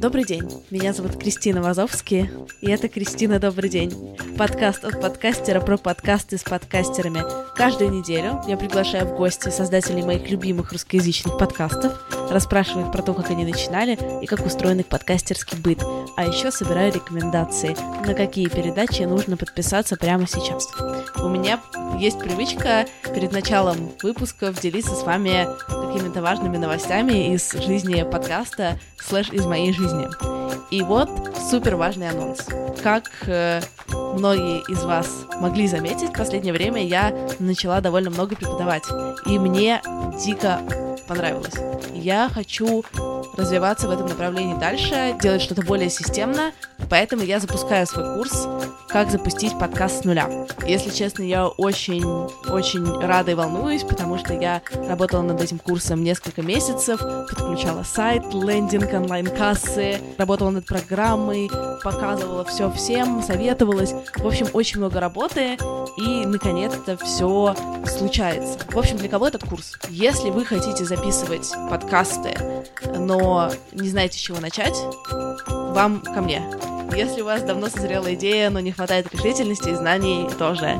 Добрый 0.00 0.24
день, 0.24 0.48
меня 0.70 0.92
зовут 0.92 1.18
Кристина 1.18 1.60
Вазовский, 1.60 2.30
и 2.60 2.70
это 2.70 2.88
«Кристина, 2.88 3.40
добрый 3.40 3.68
день». 3.68 4.16
Подкаст 4.38 4.84
от 4.84 5.00
подкастера 5.00 5.60
про 5.60 5.76
подкасты 5.76 6.38
с 6.38 6.44
подкастерами. 6.44 7.24
Каждую 7.56 7.90
неделю 7.90 8.40
я 8.46 8.56
приглашаю 8.56 9.06
в 9.06 9.16
гости 9.16 9.48
создателей 9.48 10.04
моих 10.04 10.30
любимых 10.30 10.70
русскоязычных 10.70 11.36
подкастов, 11.36 11.92
расспрашиваю 12.30 12.86
их 12.86 12.92
про 12.92 13.02
то, 13.02 13.12
как 13.12 13.30
они 13.30 13.44
начинали 13.44 13.98
и 14.22 14.26
как 14.26 14.46
устроен 14.46 14.78
их 14.78 14.86
подкастерский 14.86 15.58
быт, 15.58 15.82
а 16.16 16.24
еще 16.24 16.52
собираю 16.52 16.92
рекомендации, 16.92 17.76
на 18.06 18.14
какие 18.14 18.46
передачи 18.46 19.02
нужно 19.02 19.36
подписаться 19.36 19.96
прямо 19.96 20.28
сейчас. 20.28 20.68
У 21.16 21.28
меня 21.28 21.60
есть 21.98 22.20
привычка 22.20 22.86
перед 23.12 23.32
началом 23.32 23.90
выпусков 24.00 24.60
делиться 24.60 24.94
с 24.94 25.02
вами 25.02 25.48
какими-то 25.88 26.20
важными 26.20 26.58
новостями 26.58 27.34
из 27.34 27.52
жизни 27.52 28.02
подкаста, 28.02 28.78
слэш 28.98 29.30
из 29.30 29.46
моей 29.46 29.72
жизни. 29.72 30.06
И 30.70 30.82
вот 30.82 31.08
супер 31.50 31.76
важный 31.76 32.10
анонс. 32.10 32.46
Как 32.82 33.10
э, 33.26 33.62
многие 34.14 34.60
из 34.70 34.82
вас 34.84 35.08
могли 35.40 35.66
заметить, 35.66 36.10
в 36.10 36.18
последнее 36.18 36.52
время 36.52 36.84
я 36.84 37.12
начала 37.38 37.80
довольно 37.80 38.10
много 38.10 38.36
преподавать. 38.36 38.84
И 39.26 39.38
мне 39.38 39.80
дико 40.22 40.60
понравилось. 41.08 41.54
Я 41.94 42.28
хочу 42.28 42.84
развиваться 43.38 43.86
в 43.86 43.90
этом 43.90 44.06
направлении 44.06 44.58
дальше, 44.58 45.16
делать 45.22 45.40
что-то 45.40 45.62
более 45.62 45.88
системно, 45.88 46.52
поэтому 46.90 47.22
я 47.22 47.38
запускаю 47.38 47.86
свой 47.86 48.16
курс 48.16 48.48
«Как 48.88 49.10
запустить 49.10 49.58
подкаст 49.58 50.02
с 50.02 50.04
нуля». 50.04 50.28
Если 50.66 50.90
честно, 50.90 51.22
я 51.22 51.46
очень-очень 51.46 53.00
рада 53.00 53.30
и 53.30 53.34
волнуюсь, 53.34 53.84
потому 53.84 54.18
что 54.18 54.34
я 54.34 54.60
работала 54.88 55.22
над 55.22 55.40
этим 55.40 55.58
курсом 55.58 56.02
несколько 56.02 56.42
месяцев, 56.42 57.00
подключала 57.00 57.84
сайт, 57.84 58.24
лендинг, 58.34 58.92
онлайн-кассы, 58.92 59.98
работала 60.18 60.50
над 60.50 60.66
программой, 60.66 61.50
показывала 61.84 62.44
все 62.44 62.70
всем, 62.72 63.22
советовалась. 63.22 63.94
В 64.16 64.26
общем, 64.26 64.48
очень 64.52 64.78
много 64.78 65.00
работы, 65.00 65.56
и 65.96 66.26
наконец-то 66.26 66.96
все 66.96 67.54
случается. 67.86 68.58
В 68.70 68.78
общем, 68.78 68.96
для 68.96 69.08
кого 69.08 69.28
этот 69.28 69.44
курс? 69.44 69.78
Если 69.88 70.30
вы 70.30 70.44
хотите 70.44 70.84
записывать 70.84 71.52
подкасты, 71.70 72.34
но 72.96 73.27
не 73.72 73.88
знаете, 73.88 74.18
с 74.18 74.20
чего 74.20 74.40
начать, 74.40 74.76
вам 75.50 76.00
ко 76.00 76.20
мне. 76.20 76.42
Если 76.96 77.20
у 77.20 77.26
вас 77.26 77.42
давно 77.42 77.68
созрела 77.68 78.12
идея, 78.14 78.50
но 78.50 78.60
не 78.60 78.72
хватает 78.72 79.12
решительности 79.12 79.68
и 79.68 79.74
знаний, 79.74 80.28
тоже. 80.38 80.76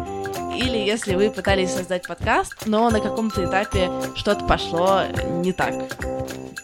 Или 0.58 0.78
если 0.78 1.14
вы 1.14 1.30
пытались 1.30 1.70
создать 1.70 2.06
подкаст, 2.06 2.66
но 2.66 2.90
на 2.90 3.00
каком-то 3.00 3.44
этапе 3.44 3.90
что-то 4.16 4.44
пошло 4.44 5.02
не 5.40 5.52
так. 5.52 5.74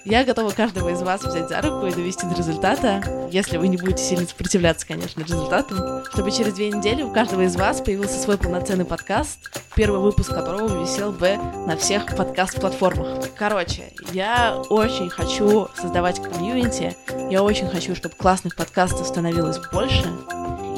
Я 0.05 0.25
готова 0.25 0.51
каждого 0.51 0.91
из 0.91 1.01
вас 1.01 1.23
взять 1.23 1.49
за 1.49 1.63
руку 1.63 1.87
и 1.87 1.95
довести 1.95 2.27
до 2.27 2.35
результата, 2.35 3.29
если 3.31 3.57
вы 3.57 3.69
не 3.69 3.79
будете 3.79 4.03
сильно 4.03 4.27
сопротивляться, 4.27 4.87
конечно, 4.87 5.23
результатам, 5.23 6.05
чтобы 6.13 6.31
через 6.31 6.53
две 6.55 6.71
недели 6.71 7.03
у 7.03 7.11
каждого 7.11 7.43
из 7.43 7.57
вас 7.57 7.81
появился 7.81 8.21
свой 8.21 8.37
полноценный 8.37 8.85
подкаст, 8.85 9.39
первый 9.75 10.01
выпуск 10.01 10.35
которого 10.35 10.83
висел 10.83 11.13
бы 11.13 11.37
на 11.67 11.77
всех 11.79 12.15
подкаст-платформах. 12.17 13.31
Короче, 13.35 13.93
я 14.13 14.61
очень 14.69 15.09
хочу 15.09 15.69
создавать 15.75 16.21
комьюнити, 16.21 16.95
я 17.31 17.43
очень 17.43 17.69
хочу, 17.69 17.95
чтобы 17.95 18.15
классных 18.17 18.57
подкастов 18.57 19.07
становилось 19.07 19.59
больше, 19.73 20.05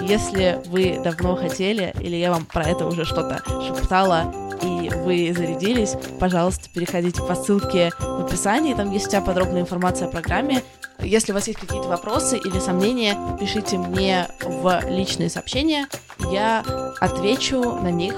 если 0.09 0.61
вы 0.67 1.01
давно 1.03 1.37
хотели, 1.37 1.95
или 2.01 2.17
я 2.17 2.31
вам 2.31 2.45
про 2.45 2.65
это 2.65 2.87
уже 2.87 3.05
что-то 3.05 3.43
шептала, 3.67 4.33
и 4.63 4.91
вы 5.05 5.33
зарядились, 5.37 5.95
пожалуйста, 6.19 6.69
переходите 6.73 7.23
по 7.23 7.35
ссылке 7.35 7.91
в 7.99 8.25
описании, 8.25 8.75
там 8.75 8.91
есть 8.91 9.09
вся 9.09 9.21
подробная 9.21 9.63
информация 9.63 10.09
о 10.09 10.11
программе. 10.11 10.63
Если 11.01 11.33
у 11.33 11.35
вас 11.35 11.47
есть 11.47 11.61
какие-то 11.61 11.89
вопросы 11.89 12.39
или 12.39 12.59
сомнения, 12.59 13.17
пишите 13.39 13.79
мне 13.79 14.29
в 14.43 14.81
личные 14.89 15.29
сообщения, 15.29 15.89
я 16.31 16.65
отвечу 17.01 17.61
на 17.63 17.91
них. 17.91 18.15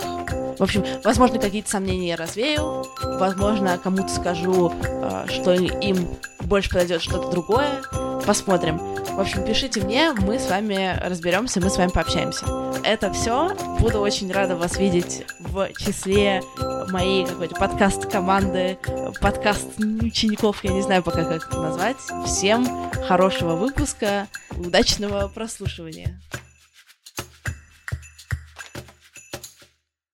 В 0.58 0.62
общем, 0.62 0.84
возможно, 1.04 1.38
какие-то 1.38 1.70
сомнения 1.70 2.08
я 2.08 2.16
развею, 2.16 2.84
возможно, 3.18 3.78
кому-то 3.78 4.08
скажу, 4.08 4.72
э, 4.82 5.26
что 5.28 5.52
им 5.52 6.08
больше 6.40 6.70
подойдет 6.70 7.02
что-то 7.02 7.30
другое. 7.30 7.82
Посмотрим. 8.28 8.76
В 8.76 9.20
общем, 9.20 9.42
пишите 9.42 9.80
мне, 9.80 10.12
мы 10.12 10.38
с 10.38 10.50
вами 10.50 10.94
разберемся, 11.02 11.62
мы 11.62 11.70
с 11.70 11.78
вами 11.78 11.88
пообщаемся. 11.88 12.44
Это 12.84 13.10
все. 13.10 13.56
Буду 13.80 14.00
очень 14.00 14.30
рада 14.30 14.54
вас 14.54 14.78
видеть 14.78 15.24
в 15.40 15.72
числе 15.78 16.42
моей 16.90 17.24
какой-то 17.24 17.54
подкаст-команды, 17.54 18.76
подкаст 19.22 19.78
учеников, 19.78 20.62
я 20.62 20.72
не 20.74 20.82
знаю 20.82 21.02
пока 21.02 21.24
как 21.24 21.48
это 21.48 21.58
назвать. 21.58 21.96
Всем 22.26 22.66
хорошего 23.06 23.56
выпуска, 23.56 24.28
удачного 24.58 25.28
прослушивания. 25.28 26.20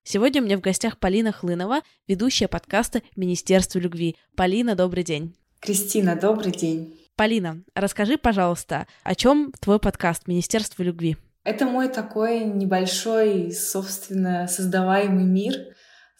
Сегодня 0.05 0.41
у 0.41 0.45
меня 0.45 0.57
в 0.57 0.61
гостях 0.61 1.01
Полина 1.01 1.33
Хлынова, 1.33 1.81
ведущая 2.07 2.47
подкаста 2.47 3.03
«Министерство 3.17 3.81
любви». 3.81 4.15
Полина, 4.37 4.77
добрый 4.77 5.03
день. 5.03 5.35
Кристина, 5.59 6.15
добрый 6.15 6.53
день. 6.53 7.04
Полина, 7.17 7.63
расскажи, 7.77 8.19
пожалуйста, 8.19 8.89
о 9.05 9.15
чем 9.15 9.53
твой 9.61 9.79
подкаст 9.79 10.27
«Министерство 10.27 10.83
любви»? 10.83 11.17
Это 11.45 11.65
мой 11.65 11.89
такой 11.89 12.41
небольшой, 12.45 13.53
собственно, 13.53 14.49
создаваемый 14.49 15.23
мир, 15.23 15.55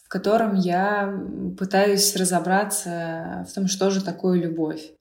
в 0.05 0.07
котором 0.07 0.55
я 0.55 1.13
пытаюсь 1.57 2.15
разобраться 2.15 3.45
в 3.49 3.53
том, 3.53 3.67
что 3.67 3.89
же 3.89 4.05
такое 4.05 4.39
любовь. 4.39 4.93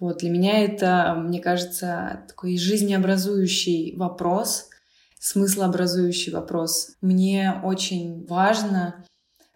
Вот 0.00 0.18
для 0.18 0.30
меня 0.30 0.64
это, 0.64 1.14
мне 1.16 1.38
кажется, 1.38 2.24
такой 2.26 2.58
жизнеобразующий 2.58 3.94
вопрос, 3.96 4.68
смыслообразующий 5.20 6.32
вопрос. 6.32 6.96
Мне 7.00 7.60
очень 7.62 8.26
важно 8.26 9.04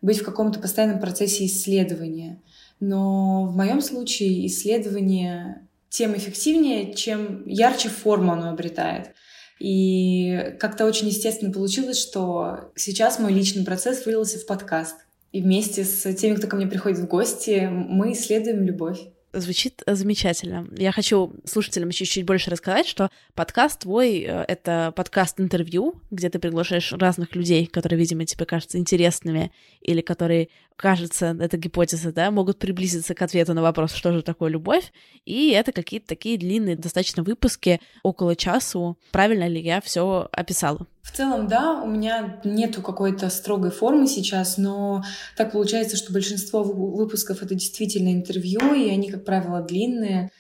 быть 0.01 0.21
в 0.21 0.25
каком-то 0.25 0.61
постоянном 0.61 1.01
процессе 1.01 1.47
исследования. 1.47 2.41
Но 2.79 3.47
в 3.47 3.57
моем 3.57 3.81
случае 3.81 4.47
исследование 4.47 5.69
тем 5.93 6.17
эффективнее, 6.17 6.95
чем 6.95 7.47
ярче 7.47 7.91
форму 7.91 8.33
оно 8.33 8.49
обретает. 8.49 9.13
И 9.61 10.57
как-то 10.59 10.87
очень 10.87 11.09
естественно 11.09 11.53
получилось, 11.53 12.01
что 12.01 12.73
сейчас 12.77 13.19
мой 13.19 13.33
личный 13.33 13.65
процесс 13.65 14.07
вылился 14.07 14.39
в 14.39 14.47
подкаст. 14.47 14.97
И 15.33 15.43
вместе 15.43 15.85
с 15.85 16.15
теми, 16.15 16.37
кто 16.37 16.47
ко 16.47 16.57
мне 16.57 16.67
приходит 16.67 16.99
в 16.99 17.07
гости, 17.07 17.69
мы 17.71 18.13
исследуем 18.13 18.63
любовь. 18.63 19.01
Звучит 19.33 19.83
замечательно. 19.87 20.69
Я 20.77 20.93
хочу 20.93 21.33
слушателям 21.47 21.89
еще 21.89 22.05
чуть 22.05 22.27
больше 22.27 22.51
рассказать, 22.51 22.87
что 22.87 23.11
подкаст 23.35 23.81
твой 23.81 24.21
э,— 24.21 24.45
это 24.49 24.93
подкаст-интервью, 24.95 26.03
где 26.11 26.29
ты 26.29 26.39
приглашаешь 26.39 26.93
разных 26.93 27.35
людей, 27.35 27.65
которые, 27.65 27.99
видимо, 27.99 28.27
тебе 28.27 28.45
кажутся 28.45 28.77
интересными 28.77 29.51
или 29.81 30.03
которые, 30.03 30.49
кажется, 30.77 31.35
это 31.41 31.57
гипотеза, 31.57 32.13
да, 32.13 32.31
могут 32.31 32.59
приблизиться 32.59 33.15
к 33.15 33.23
ответу 33.23 33.55
на 33.55 33.63
вопрос, 33.63 33.95
что 33.95 34.13
же 34.13 34.21
такое 34.21 34.51
любовь. 34.51 34.93
И 35.25 35.51
это 35.53 35.73
какие-то 35.73 36.09
такие 36.09 36.37
длинные 36.37 36.77
достаточно 36.77 37.23
выпуски, 37.23 37.81
около 38.03 38.37
часу. 38.37 38.99
Правильно 39.13 39.49
ли 39.49 39.63
я 39.63 39.81
все 39.81 40.29
описала? 40.31 40.87
В 41.03 41.11
целом, 41.11 41.49
да, 41.49 41.83
у 41.83 41.89
меня 41.89 42.41
нету 42.45 42.81
какой-то 42.81 43.29
строгой 43.29 43.71
формы 43.71 44.07
сейчас, 44.07 44.57
но 44.57 45.03
так 45.37 45.53
получается, 45.53 45.97
что 45.97 46.13
большинство 46.13 46.63
выпусков 46.63 47.43
это 47.43 47.55
действительно 47.55 48.13
интервью, 48.13 48.73
и 48.73 48.89
они, 48.89 49.11
как 49.11 49.25
правило, 49.25 49.61
длинные. 49.63 50.31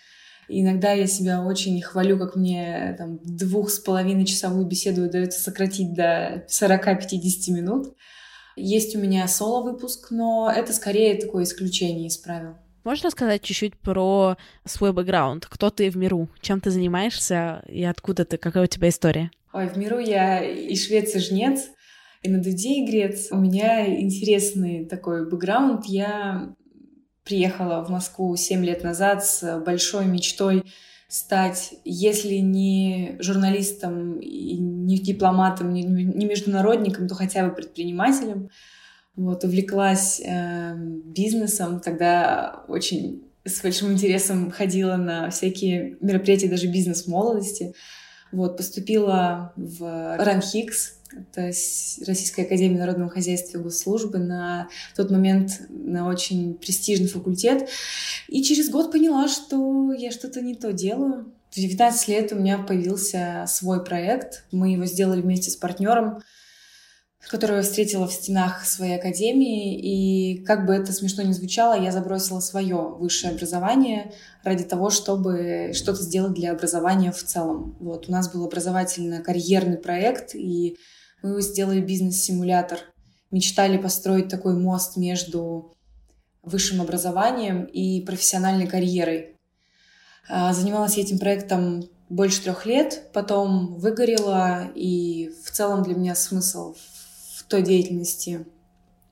иногда 0.48 0.92
я 0.92 1.06
себя 1.06 1.42
очень 1.42 1.80
хвалю, 1.82 2.16
как 2.18 2.36
мне 2.36 2.94
там 2.96 3.18
двух 3.24 3.70
с 3.70 3.80
половиной 3.80 4.24
часовую 4.24 4.66
беседу 4.66 5.04
удается 5.04 5.40
сократить 5.40 5.94
до 5.94 6.46
40-50 6.48 7.50
минут. 7.50 7.96
Есть 8.54 8.94
у 8.94 9.00
меня 9.00 9.26
соло-выпуск, 9.26 10.10
но 10.10 10.52
это 10.54 10.72
скорее 10.72 11.20
такое 11.20 11.44
исключение 11.44 12.06
из 12.06 12.18
правил. 12.18 12.56
Можешь 12.84 13.04
рассказать 13.04 13.42
чуть-чуть 13.42 13.76
про 13.76 14.36
свой 14.64 14.92
бэкграунд? 14.92 15.46
Кто 15.46 15.70
ты 15.70 15.90
в 15.90 15.96
миру? 15.96 16.28
Чем 16.40 16.60
ты 16.60 16.70
занимаешься 16.70 17.62
и 17.68 17.82
откуда 17.84 18.24
ты? 18.24 18.36
Какая 18.36 18.64
у 18.64 18.66
тебя 18.66 18.88
история? 18.88 19.30
Ой, 19.52 19.68
в 19.68 19.76
миру 19.76 19.98
я 19.98 20.42
и 20.42 20.74
швец, 20.76 21.14
и 21.14 21.18
жнец, 21.18 21.68
и 22.22 22.30
на 22.30 22.42
дуде 22.42 22.82
игрец. 22.84 23.28
У 23.30 23.36
меня 23.36 24.00
интересный 24.00 24.86
такой 24.86 25.28
бэкграунд. 25.28 25.84
Я 25.86 26.54
приехала 27.24 27.84
в 27.84 27.90
Москву 27.90 28.34
7 28.34 28.64
лет 28.64 28.82
назад 28.82 29.24
с 29.24 29.60
большой 29.60 30.06
мечтой 30.06 30.64
стать, 31.08 31.74
если 31.84 32.36
не 32.36 33.16
журналистом, 33.20 34.18
не 34.20 34.96
дипломатом, 34.98 35.74
не, 35.74 35.84
международником, 35.84 37.06
то 37.06 37.14
хотя 37.14 37.46
бы 37.46 37.54
предпринимателем. 37.54 38.48
Вот, 39.14 39.44
увлеклась 39.44 40.22
э, 40.24 40.74
бизнесом, 40.74 41.80
тогда 41.80 42.64
очень 42.66 43.24
с 43.44 43.60
большим 43.60 43.92
интересом 43.92 44.50
ходила 44.50 44.96
на 44.96 45.28
всякие 45.28 45.98
мероприятия, 46.00 46.48
даже 46.48 46.68
бизнес 46.68 47.06
молодости. 47.06 47.74
Вот, 48.32 48.56
поступила 48.56 49.52
в 49.56 50.16
РАНХИКС, 50.18 50.94
это 51.12 51.42
Российская 52.06 52.42
Академия 52.42 52.78
Народного 52.78 53.10
Хозяйства 53.10 53.58
и 53.58 53.60
Госслужбы, 53.60 54.18
на 54.18 54.68
тот 54.96 55.10
момент 55.10 55.60
на 55.68 56.08
очень 56.08 56.54
престижный 56.54 57.08
факультет. 57.08 57.68
И 58.28 58.42
через 58.42 58.70
год 58.70 58.90
поняла, 58.90 59.28
что 59.28 59.92
я 59.92 60.10
что-то 60.10 60.40
не 60.40 60.54
то 60.54 60.72
делаю. 60.72 61.32
В 61.50 61.56
19 61.56 62.08
лет 62.08 62.32
у 62.32 62.36
меня 62.36 62.58
появился 62.58 63.44
свой 63.46 63.84
проект. 63.84 64.44
Мы 64.52 64.72
его 64.72 64.86
сделали 64.86 65.20
вместе 65.20 65.50
с 65.50 65.56
партнером, 65.56 66.22
которого 67.28 67.58
я 67.58 67.62
встретила 67.62 68.06
в 68.06 68.12
стенах 68.12 68.64
своей 68.64 68.96
академии. 68.96 69.78
И 69.78 70.44
как 70.44 70.66
бы 70.66 70.74
это 70.74 70.92
смешно 70.92 71.22
ни 71.22 71.32
звучало, 71.32 71.80
я 71.80 71.92
забросила 71.92 72.40
свое 72.40 72.76
высшее 72.76 73.32
образование 73.32 74.12
ради 74.42 74.64
того, 74.64 74.90
чтобы 74.90 75.70
что-то 75.72 76.02
сделать 76.02 76.34
для 76.34 76.52
образования 76.52 77.12
в 77.12 77.22
целом. 77.22 77.76
Вот 77.80 78.08
у 78.08 78.12
нас 78.12 78.32
был 78.32 78.44
образовательно-карьерный 78.44 79.78
проект, 79.78 80.34
и 80.34 80.76
мы 81.22 81.40
сделали 81.42 81.80
бизнес-симулятор. 81.80 82.78
Мечтали 83.30 83.78
построить 83.78 84.28
такой 84.28 84.54
мост 84.54 84.96
между 84.96 85.74
высшим 86.42 86.80
образованием 86.80 87.64
и 87.64 88.04
профессиональной 88.04 88.66
карьерой. 88.66 89.36
А, 90.28 90.52
занималась 90.52 90.98
этим 90.98 91.18
проектом 91.18 91.84
больше 92.08 92.42
трех 92.42 92.66
лет, 92.66 93.10
потом 93.12 93.74
выгорела, 93.74 94.70
и 94.74 95.30
в 95.44 95.50
целом 95.50 95.82
для 95.82 95.94
меня 95.94 96.14
смысл 96.14 96.74
в 96.74 96.91
той 97.52 97.62
деятельности 97.62 98.46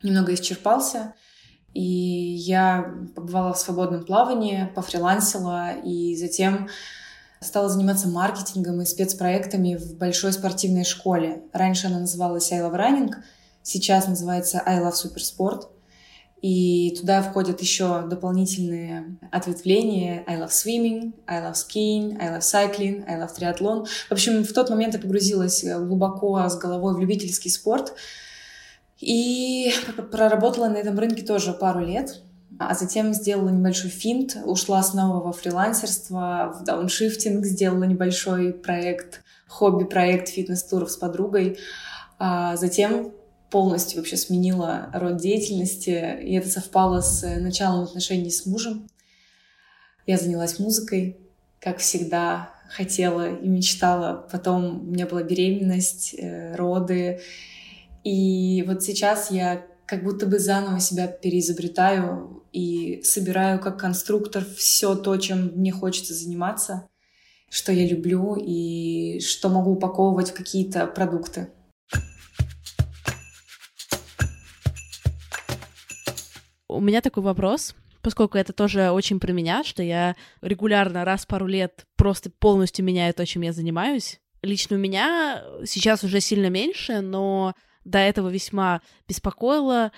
немного 0.03 0.35
исчерпался. 0.35 1.15
И 1.73 1.83
я 1.83 2.93
побывала 3.15 3.53
в 3.53 3.59
свободном 3.59 4.05
плавании, 4.05 4.69
пофрилансила, 4.75 5.73
и 5.85 6.17
затем 6.17 6.69
стала 7.41 7.69
заниматься 7.69 8.09
маркетингом 8.09 8.81
и 8.81 8.87
спецпроектами 8.87 9.77
в 9.77 9.97
большой 9.97 10.33
спортивной 10.33 10.85
школе. 10.85 11.43
Раньше 11.53 11.87
она 11.87 12.01
называлась 12.01 12.51
I 12.51 12.61
Love 12.61 12.77
Running, 12.77 13.15
сейчас 13.63 14.09
называется 14.09 14.61
I 14.65 14.81
Love 14.81 14.95
Supersport— 14.95 15.69
и 16.43 16.97
туда 16.99 17.21
входят 17.23 17.61
еще 17.61 18.03
дополнительные 18.09 19.19
ответвления 19.31 20.25
I 20.27 20.41
love 20.41 20.49
swimming, 20.49 21.13
I 21.27 21.43
love 21.43 21.53
skiing, 21.53 22.17
I 22.19 22.31
love 22.31 22.41
cycling, 22.41 23.05
I 23.07 23.21
love 23.21 23.31
triathlon. 23.39 23.87
В 24.09 24.13
общем, 24.13 24.43
в 24.43 24.53
тот 24.53 24.71
момент 24.71 24.95
я 24.95 25.01
погрузилась 25.01 25.63
глубоко 25.65 26.49
с 26.49 26.57
головой 26.57 26.95
в 26.95 26.99
любительский 26.99 27.51
спорт. 27.51 27.95
И 29.01 29.73
проработала 30.13 30.69
на 30.69 30.77
этом 30.77 30.99
рынке 30.99 31.23
тоже 31.23 31.53
пару 31.53 31.81
лет. 31.85 32.23
А 32.59 32.75
затем 32.75 33.15
сделала 33.15 33.49
небольшой 33.49 33.91
финт, 33.91 34.37
ушла 34.45 34.83
снова 34.83 35.23
во 35.25 35.33
фрилансерство, 35.33 36.55
в 36.61 36.65
дауншифтинг, 36.65 37.47
сделала 37.47 37.85
небольшой 37.85 38.53
проект, 38.53 39.23
хобби-проект 39.49 40.29
фитнес-туров 40.29 40.91
с 40.91 40.97
подругой. 40.97 41.59
А 42.19 42.57
затем 42.57 43.13
полностью 43.51 43.99
вообще 43.99 44.19
сменила 44.19 44.91
род 44.93 45.17
деятельности, 45.17 46.19
и 46.23 46.35
это 46.35 46.49
совпало 46.49 47.01
с 47.01 47.27
началом 47.41 47.85
отношений 47.85 48.31
с 48.31 48.45
мужем. 48.45 48.89
Я 50.07 50.19
занялась 50.19 50.59
музыкой, 50.59 51.17
как 51.61 51.79
всегда, 51.79 52.51
хотела 52.69 53.35
и 53.35 53.49
мечтала. 53.49 54.27
Потом 54.31 54.81
у 54.81 54.93
меня 54.93 55.07
была 55.07 55.23
беременность, 55.23 56.15
э, 56.17 56.55
роды. 56.57 57.21
И 58.05 58.65
вот 58.67 58.83
сейчас 58.83 59.31
я 59.31 59.67
как 59.87 60.05
будто 60.05 60.27
бы 60.27 60.39
заново 60.39 60.81
себя 60.81 61.09
переизобретаю 61.09 62.45
и 62.53 63.03
собираю 63.03 63.61
как 63.61 63.79
конструктор 63.79 64.45
все 64.57 64.95
то, 64.95 65.17
чем 65.17 65.53
мне 65.57 65.73
хочется 65.73 66.15
заниматься, 66.15 66.89
что 67.51 67.73
я 67.73 67.87
люблю 67.87 68.37
и 68.37 69.21
что 69.21 69.49
могу 69.49 69.73
упаковывать 69.73 70.31
в 70.31 70.35
какие-то 70.35 70.87
продукты. 70.87 71.49
У 76.69 76.81
меня 76.81 77.01
такой 77.01 77.25
вопрос, 77.25 77.75
поскольку 78.01 78.39
это 78.39 78.53
тоже 78.53 78.91
очень 78.93 79.19
про 79.19 79.33
меня, 79.33 79.65
что 79.65 79.83
я 79.83 80.15
регулярно 80.41 81.05
раз 81.05 81.23
в 81.23 81.27
пару 81.27 81.47
лет 81.47 81.85
просто 81.97 82.31
полностью 82.31 82.85
меняю 82.85 83.13
то, 83.13 83.27
чем 83.27 83.43
я 83.43 83.53
занимаюсь. 83.53 84.21
Лично 84.43 84.77
у 84.77 84.79
меня 84.79 85.43
сейчас 85.67 86.05
уже 86.05 86.21
сильно 86.21 86.47
меньше, 86.49 87.01
но 87.01 87.55
до 87.85 87.99
этого 87.99 88.29
весьма 88.29 88.81
беспокоило, 89.09 89.93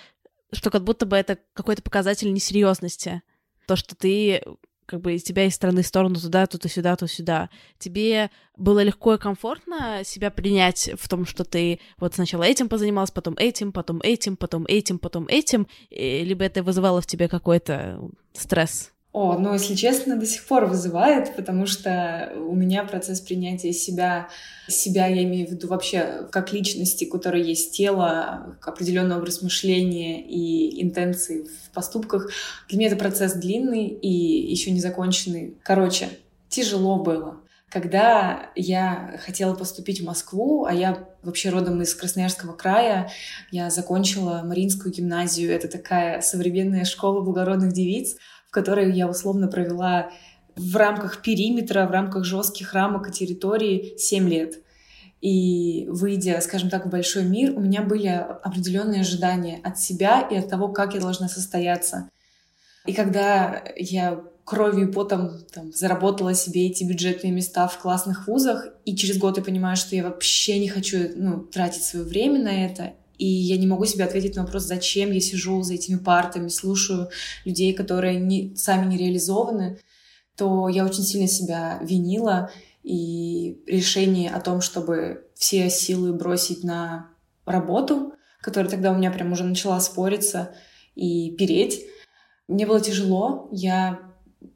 что 0.53 0.71
как 0.71 0.85
будто 0.85 1.07
бы 1.07 1.17
это 1.17 1.39
какой-то 1.55 1.83
показатель 1.83 2.33
несерьезности. 2.33 3.23
То, 3.67 3.77
что 3.77 3.95
ты 3.95 4.43
как 4.85 5.01
бы 5.01 5.15
из 5.15 5.23
тебя 5.23 5.47
из 5.47 5.55
стороны 5.55 5.83
в 5.83 5.87
сторону 5.87 6.17
туда, 6.17 6.47
тут 6.47 6.67
и 6.67 6.69
сюда, 6.69 6.97
тут 6.97 7.11
сюда. 7.11 7.49
Тебе 7.79 8.31
было 8.57 8.83
легко 8.83 9.15
и 9.15 9.19
комфортно 9.19 10.03
себя 10.05 10.31
принять 10.31 10.91
в 10.99 11.09
том, 11.09 11.25
что 11.25 11.45
ты 11.45 11.81
вот 11.97 12.15
сначала 12.15 12.43
этим 12.43 12.69
позанималась, 12.69 13.11
потом 13.11 13.35
этим, 13.39 13.73
потом 13.73 14.01
этим, 14.03 14.37
потом 14.37 14.67
этим, 14.69 14.99
потом 14.99 15.27
этим, 15.29 15.67
либо 15.91 16.45
это 16.45 16.63
вызывало 16.63 17.01
в 17.01 17.07
тебе 17.07 17.29
какой-то 17.29 18.01
стресс? 18.35 18.92
О, 19.13 19.37
ну, 19.37 19.53
если 19.53 19.75
честно, 19.75 20.17
до 20.17 20.25
сих 20.25 20.47
пор 20.47 20.65
вызывает, 20.65 21.37
потому 21.37 21.67
что 21.67 22.33
у 22.35 22.55
меня 22.55 22.83
процесс 22.83 23.21
принятия 23.21 23.71
себя, 23.75 24.29
себя 24.69 25.07
я 25.07 25.23
имею 25.25 25.47
в 25.47 25.51
виду 25.51 25.69
вообще 25.69 26.27
как 26.31 26.51
личности, 26.55 27.05
у 27.05 27.11
которой 27.11 27.43
есть 27.43 27.77
тело, 27.77 28.57
определенный 28.63 29.17
образ 29.17 29.43
мышления 29.43 30.23
и 30.23 30.83
интенции 30.83 31.43
в 31.45 31.75
поступках. 31.75 32.31
Для 32.71 32.79
меня 32.79 32.89
это 32.89 32.97
процесс 32.97 33.35
длинный 33.35 33.87
и 33.89 34.09
еще 34.51 34.71
не 34.71 34.81
законченный. 34.81 35.59
Короче, 35.63 36.09
тяжело 36.49 36.97
было. 36.97 37.37
Когда 37.69 38.51
я 38.55 39.21
хотела 39.23 39.55
поступить 39.55 40.01
в 40.01 40.05
Москву, 40.07 40.65
а 40.65 40.73
я 40.73 41.07
вообще 41.23 41.51
родом 41.51 41.83
из 41.83 41.95
Красноярского 41.95 42.55
края, 42.55 43.11
я 43.51 43.69
закончила 43.69 44.41
Мариинскую 44.43 44.93
гимназию. 44.93 45.53
Это 45.53 45.69
такая 45.69 46.23
современная 46.23 46.87
школа 46.87 47.21
благородных 47.21 47.75
девиц— 47.75 48.17
которой 48.53 48.93
я 48.93 49.09
условно 49.09 49.49
провела 49.49 50.11
в 50.55 50.77
рамках 50.77 51.23
периметра, 51.23 51.87
в 51.87 51.91
рамках 51.91 52.25
жестких 52.25 52.75
рамок 52.75 53.09
и 53.09 53.13
территории 53.13 53.95
7 53.97 54.29
лет. 54.29 54.63
И 55.21 55.87
выйдя, 55.89 56.41
скажем 56.41 56.69
так, 56.69 56.87
в 56.87 56.91
большой 56.91 57.25
мир, 57.25 57.57
у 57.57 57.61
меня 57.61 57.83
были 57.83 58.09
определенные 58.09 59.01
ожидания 59.01 59.61
от 59.65 59.79
себя 59.79 60.21
и 60.21 60.37
от 60.37 60.49
того, 60.49 60.69
как 60.69 60.95
я 60.95 61.01
должна 61.01 61.29
состояться. 61.29 62.09
И 62.87 62.93
когда 62.93 63.63
я 63.77 64.23
кровью 64.45 64.89
и 64.89 64.93
потом 64.93 65.31
там, 65.53 65.73
заработала 65.73 66.35
себе 66.35 66.67
эти 66.67 66.85
бюджетные 66.85 67.33
места 67.33 67.69
в 67.69 67.79
классных 67.79 68.27
вузах, 68.27 68.67
и 68.85 68.97
через 68.97 69.17
год 69.17 69.39
я 69.39 69.45
понимаю, 69.45 69.77
что 69.77 69.95
я 69.95 70.03
вообще 70.03 70.59
не 70.59 70.69
хочу 70.69 71.11
ну, 71.15 71.41
тратить 71.41 71.85
свое 71.85 72.05
время 72.05 72.43
на 72.43 72.67
это, 72.67 72.95
и 73.23 73.25
я 73.25 73.57
не 73.57 73.69
могу 73.69 73.85
себе 73.85 74.05
ответить 74.05 74.35
на 74.35 74.43
вопрос, 74.43 74.65
зачем 74.65 75.13
я 75.13 75.21
сижу 75.21 75.63
за 75.63 75.75
этими 75.75 75.97
партами, 75.97 76.49
слушаю 76.49 77.09
людей, 77.45 77.73
которые 77.73 78.19
не, 78.19 78.57
сами 78.57 78.87
не 78.87 78.97
реализованы, 78.97 79.79
то 80.37 80.69
я 80.69 80.85
очень 80.85 81.05
сильно 81.05 81.29
себя 81.29 81.79
винила, 81.83 82.51
и 82.83 83.63
решение 83.69 84.29
о 84.31 84.41
том, 84.41 84.61
чтобы 84.61 85.29
все 85.37 85.71
силы 85.71 86.13
бросить 86.13 86.65
на 86.65 87.11
работу, 87.47 88.15
которая 88.41 88.69
тогда 88.69 88.91
у 88.91 88.97
меня 88.97 89.13
прям 89.13 89.31
уже 89.31 89.45
начала 89.45 89.79
спориться 89.79 90.57
и 90.97 91.31
переть, 91.37 91.85
мне 92.49 92.67
было 92.67 92.81
тяжело. 92.81 93.49
Я 93.53 94.01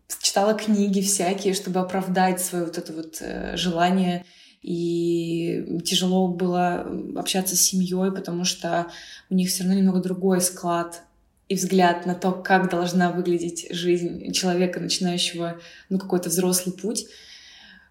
читала 0.09 0.55
книги 0.55 1.03
всякие, 1.03 1.55
чтобы 1.55 1.79
оправдать 1.79 2.41
свое 2.41 2.65
вот 2.65 2.79
это 2.79 2.93
вот 2.93 3.19
э, 3.21 3.57
желание 3.57 4.25
и 4.67 5.81
тяжело 5.85 6.27
было 6.27 6.85
общаться 7.15 7.55
с 7.55 7.61
семьей, 7.61 8.11
потому 8.11 8.43
что 8.43 8.89
у 9.31 9.35
них 9.37 9.49
все 9.49 9.63
равно 9.63 9.79
немного 9.79 10.01
другой 10.01 10.41
склад 10.41 11.03
и 11.49 11.55
взгляд 11.55 12.05
на 12.05 12.17
то, 12.17 12.33
как 12.33 12.69
должна 12.69 13.13
выглядеть 13.13 13.69
жизнь 13.71 14.33
человека, 14.33 14.81
начинающего 14.81 15.61
ну, 15.89 16.01
какой-то 16.01 16.31
взрослый 16.31 16.75
путь. 16.75 17.07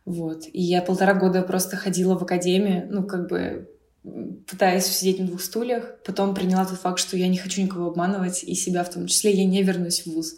Вот. 0.04 0.48
И 0.52 0.62
я 0.62 0.82
полтора 0.82 1.14
года 1.14 1.44
просто 1.44 1.78
ходила 1.78 2.18
в 2.18 2.24
академию, 2.24 2.88
ну, 2.92 3.04
как 3.04 3.30
бы 3.30 3.70
пытаясь 4.46 4.86
сидеть 4.86 5.20
на 5.20 5.28
двух 5.28 5.42
стульях. 5.42 6.04
Потом 6.06 6.36
приняла 6.36 6.66
тот 6.66 6.78
факт, 6.78 7.00
что 7.00 7.16
я 7.16 7.30
не 7.30 7.38
хочу 7.38 7.62
никого 7.62 7.88
обманывать, 7.88 8.44
и 8.44 8.54
себя 8.54 8.84
в 8.84 8.94
том 8.94 9.08
числе. 9.08 9.32
Я 9.32 9.46
не 9.46 9.64
вернусь 9.64 10.02
в 10.02 10.08
ВУЗ. 10.08 10.36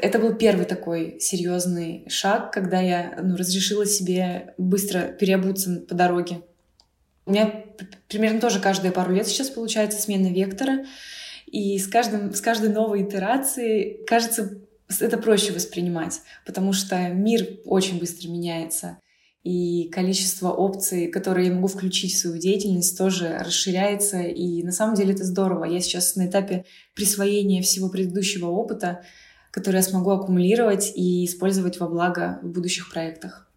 Это 0.00 0.18
был 0.18 0.34
первый 0.34 0.64
такой 0.64 1.18
серьезный 1.20 2.04
шаг, 2.08 2.52
когда 2.52 2.80
я 2.80 3.18
ну, 3.22 3.36
разрешила 3.36 3.84
себе 3.84 4.54
быстро 4.56 5.00
переобуться 5.00 5.84
по 5.88 5.94
дороге. 5.94 6.42
У 7.26 7.32
меня 7.32 7.64
примерно 8.08 8.40
тоже 8.40 8.60
каждые 8.60 8.92
пару 8.92 9.12
лет 9.12 9.26
сейчас 9.26 9.50
получается 9.50 10.00
смена 10.00 10.32
вектора. 10.32 10.86
И 11.46 11.78
с, 11.78 11.86
каждым, 11.86 12.32
с 12.32 12.40
каждой 12.40 12.70
новой 12.70 13.02
итерацией, 13.02 14.04
кажется, 14.06 14.58
это 15.00 15.18
проще 15.18 15.52
воспринимать, 15.52 16.20
потому 16.46 16.72
что 16.72 16.96
мир 17.08 17.46
очень 17.64 17.98
быстро 17.98 18.28
меняется. 18.28 18.98
И 19.42 19.88
количество 19.90 20.50
опций, 20.50 21.08
которые 21.08 21.48
я 21.48 21.54
могу 21.54 21.66
включить 21.66 22.12
в 22.14 22.18
свою 22.18 22.38
деятельность, 22.38 22.96
тоже 22.96 23.38
расширяется. 23.38 24.20
И 24.22 24.62
на 24.62 24.72
самом 24.72 24.94
деле 24.94 25.14
это 25.14 25.24
здорово. 25.24 25.64
Я 25.64 25.80
сейчас 25.80 26.14
на 26.16 26.26
этапе 26.26 26.64
присвоения 26.94 27.62
всего 27.62 27.88
предыдущего 27.88 28.46
опыта, 28.46 29.02
которые 29.50 29.80
я 29.80 29.88
смогу 29.88 30.10
аккумулировать 30.10 30.92
и 30.94 31.24
использовать 31.24 31.78
во 31.80 31.88
благо 31.88 32.38
в 32.42 32.48
будущих 32.48 32.90
проектах. 32.90 33.50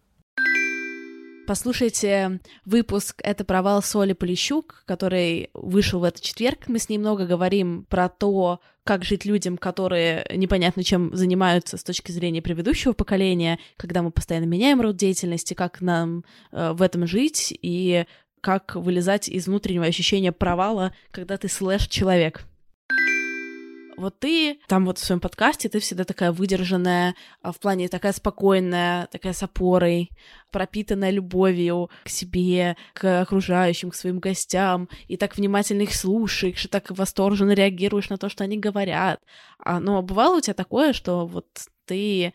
Послушайте 1.46 2.40
выпуск 2.64 3.20
«Это 3.22 3.44
провал 3.44 3.82
Соли 3.82 4.14
Полищук», 4.14 4.82
который 4.86 5.50
вышел 5.52 6.00
в 6.00 6.04
этот 6.04 6.22
четверг. 6.22 6.68
Мы 6.68 6.78
с 6.78 6.88
ней 6.88 6.96
много 6.96 7.26
говорим 7.26 7.84
про 7.84 8.08
то, 8.08 8.60
как 8.82 9.04
жить 9.04 9.26
людям, 9.26 9.58
которые 9.58 10.26
непонятно 10.34 10.82
чем 10.82 11.14
занимаются 11.14 11.76
с 11.76 11.84
точки 11.84 12.12
зрения 12.12 12.40
предыдущего 12.40 12.94
поколения, 12.94 13.58
когда 13.76 14.00
мы 14.00 14.10
постоянно 14.10 14.46
меняем 14.46 14.80
род 14.80 14.96
деятельности, 14.96 15.52
как 15.52 15.82
нам 15.82 16.24
э, 16.50 16.72
в 16.72 16.80
этом 16.80 17.06
жить 17.06 17.52
и 17.60 18.06
как 18.40 18.74
вылезать 18.76 19.28
из 19.28 19.46
внутреннего 19.46 19.84
ощущения 19.84 20.32
провала, 20.32 20.94
когда 21.10 21.36
ты 21.36 21.48
слэш-человек. 21.48 22.46
Вот 23.96 24.18
ты 24.18 24.58
там 24.66 24.86
вот 24.86 24.98
в 24.98 25.04
своем 25.04 25.20
подкасте, 25.20 25.68
ты 25.68 25.78
всегда 25.78 26.04
такая 26.04 26.32
выдержанная, 26.32 27.14
а, 27.42 27.52
в 27.52 27.58
плане 27.58 27.88
такая 27.88 28.12
спокойная, 28.12 29.06
такая 29.06 29.32
с 29.32 29.42
опорой, 29.42 30.10
пропитанная 30.50 31.10
любовью 31.10 31.90
к 32.04 32.08
себе, 32.08 32.76
к 32.92 33.20
окружающим, 33.20 33.90
к 33.90 33.94
своим 33.94 34.18
гостям, 34.18 34.88
и 35.06 35.16
так 35.16 35.36
внимательно 35.36 35.82
их 35.82 35.94
слушаешь, 35.94 36.64
и 36.64 36.68
так 36.68 36.90
восторженно 36.90 37.52
реагируешь 37.52 38.08
на 38.08 38.18
то, 38.18 38.28
что 38.28 38.44
они 38.44 38.58
говорят. 38.58 39.20
А, 39.58 39.80
но 39.80 40.02
бывало 40.02 40.38
у 40.38 40.40
тебя 40.40 40.54
такое, 40.54 40.92
что 40.92 41.26
вот 41.26 41.46
ты 41.86 42.32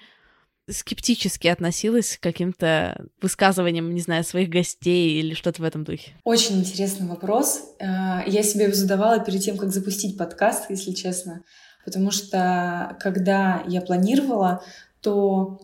скептически 0.69 1.47
относилась 1.47 2.17
к 2.17 2.23
каким-то 2.23 3.05
высказываниям, 3.21 3.93
не 3.93 4.01
знаю, 4.01 4.23
своих 4.23 4.49
гостей 4.49 5.19
или 5.19 5.33
что-то 5.33 5.61
в 5.61 5.65
этом 5.65 5.83
духе? 5.83 6.11
Очень 6.23 6.59
интересный 6.59 7.07
вопрос. 7.07 7.75
Э, 7.79 8.23
я 8.27 8.43
себе 8.43 8.65
его 8.65 8.73
задавала 8.73 9.19
перед 9.19 9.41
тем, 9.41 9.57
как 9.57 9.71
запустить 9.71 10.17
подкаст, 10.17 10.69
если 10.69 10.91
честно. 10.91 11.43
Потому 11.85 12.11
что 12.11 12.97
когда 12.99 13.63
я 13.67 13.81
планировала, 13.81 14.63
то 15.01 15.59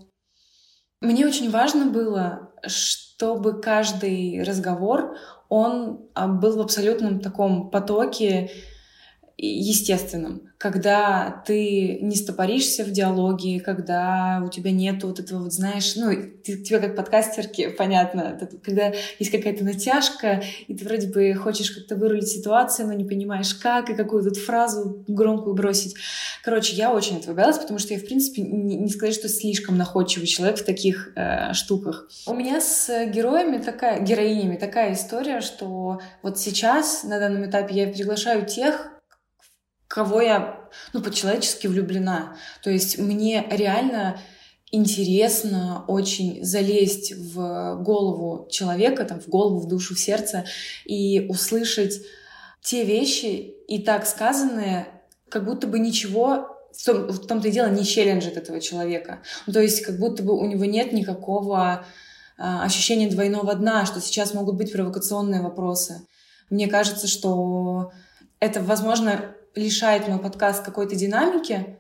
мне 1.02 1.26
очень 1.26 1.52
важно 1.52 1.86
было, 1.86 2.52
чтобы 2.66 3.62
каждый 3.62 4.44
разговор, 4.44 5.18
он 5.50 6.10
а, 6.16 6.28
был 6.28 6.58
в 6.58 6.62
абсолютном 6.62 7.20
таком 7.20 7.70
потоке 7.70 8.50
естественным, 9.38 10.44
когда 10.58 11.44
ты 11.46 12.00
не 12.02 12.16
стопоришься 12.16 12.86
в 12.86 12.92
диалоге, 12.92 13.60
когда 13.60 14.42
у 14.46 14.50
тебя 14.50 14.72
нет 14.72 15.04
вот 15.04 15.20
этого 15.20 15.44
вот, 15.44 15.54
знаешь, 15.54 15.96
ну, 15.98 16.12
ты, 16.44 16.58
тебе 16.64 16.80
как 16.80 16.96
подкастерке 16.96 17.70
понятно, 17.70 18.40
когда 18.64 18.94
есть 19.20 19.32
какая-то 19.32 19.66
натяжка, 19.66 20.42
и 20.68 20.74
ты 20.74 20.86
вроде 20.86 21.08
бы 21.08 21.34
хочешь 21.34 21.72
как-то 21.72 21.96
вырулить 21.96 22.30
ситуацию, 22.30 22.88
но 22.88 22.94
не 22.94 23.04
понимаешь 23.04 23.54
как, 23.54 23.90
и 23.90 23.96
какую 23.96 24.24
тут 24.24 24.38
фразу 24.38 25.04
громкую 25.08 25.54
бросить. 25.54 25.96
Короче, 26.42 26.76
я 26.76 26.94
очень 26.94 27.18
этого 27.18 27.36
боялась, 27.36 27.58
потому 27.58 27.78
что 27.78 27.94
я, 27.94 28.00
в 28.00 28.06
принципе, 28.06 28.42
не, 28.42 28.78
не 28.78 28.90
сказать, 28.90 29.16
что 29.16 29.28
слишком 29.28 29.78
находчивый 29.78 30.28
человек 30.28 30.60
в 30.60 30.66
таких 30.66 31.12
э, 31.16 31.52
штуках. 31.54 32.08
У 32.26 32.34
меня 32.34 32.62
с 32.62 33.06
героями 33.08 33.58
такая, 33.58 34.00
героинями 34.00 34.56
такая 34.56 34.94
история, 34.94 35.42
что 35.42 36.00
вот 36.22 36.40
сейчас, 36.40 37.04
на 37.04 37.20
данном 37.20 37.50
этапе, 37.50 37.76
я 37.76 37.88
приглашаю 37.88 38.46
тех, 38.46 38.95
кого 39.88 40.22
я, 40.22 40.60
ну, 40.94 41.02
по-человечески 41.02 41.68
влюблена. 41.68 42.38
То 42.64 42.70
есть 42.70 42.98
мне 42.98 43.46
реально 43.50 44.20
интересно 44.72 45.86
очень 45.88 46.44
залезть 46.44 47.14
в 47.14 47.82
голову 47.82 48.48
человека, 48.50 49.06
там, 49.06 49.22
в 49.22 49.28
голову, 49.28 49.60
в 49.60 49.68
душу, 49.68 49.96
в 49.96 50.00
сердце 50.00 50.46
и 50.86 51.28
услышать 51.30 52.02
те 52.62 52.84
вещи 52.84 53.54
и 53.68 53.80
так 53.80 54.06
сказанные, 54.08 54.88
как 55.30 55.46
будто 55.46 55.68
бы 55.68 55.80
ничего 55.80 56.50
в, 56.74 56.84
том, 56.84 57.08
в 57.08 57.26
том-то 57.26 57.48
и 57.48 57.52
дело 57.52 57.70
не 57.70 57.86
челленджит 57.86 58.38
этого 58.38 58.60
человека. 58.60 59.22
Ну, 59.46 59.54
то 59.54 59.62
есть 59.62 59.82
как 59.82 59.98
будто 60.00 60.24
бы 60.24 60.34
у 60.38 60.46
него 60.46 60.66
нет 60.66 60.92
никакого 60.92 61.86
а, 62.38 62.64
ощущения 62.64 63.10
двойного 63.10 63.54
дна, 63.56 63.86
что 63.86 64.02
сейчас 64.02 64.34
могут 64.34 64.56
быть 64.56 64.74
провокационные 64.74 65.42
вопросы. 65.42 66.02
Мне 66.50 66.68
кажется, 66.68 67.08
что 67.08 67.92
это, 68.40 68.62
возможно, 68.62 69.36
лишает 69.56 70.08
мой 70.08 70.20
подкаст 70.20 70.64
какой-то 70.64 70.96
динамики, 70.96 71.78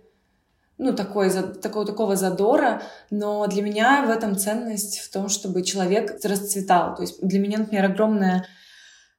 ну, 0.77 0.93
такой, 0.93 1.31
такого, 1.61 1.85
такого 1.85 2.15
задора, 2.15 2.81
но 3.09 3.47
для 3.47 3.61
меня 3.61 4.05
в 4.05 4.09
этом 4.09 4.37
ценность 4.37 4.99
в 4.99 5.11
том, 5.11 5.29
чтобы 5.29 5.63
человек 5.63 6.17
расцветал. 6.23 6.95
То 6.95 7.03
есть 7.03 7.21
для 7.21 7.39
меня, 7.39 7.59
например, 7.59 7.85
огромная 7.85 8.45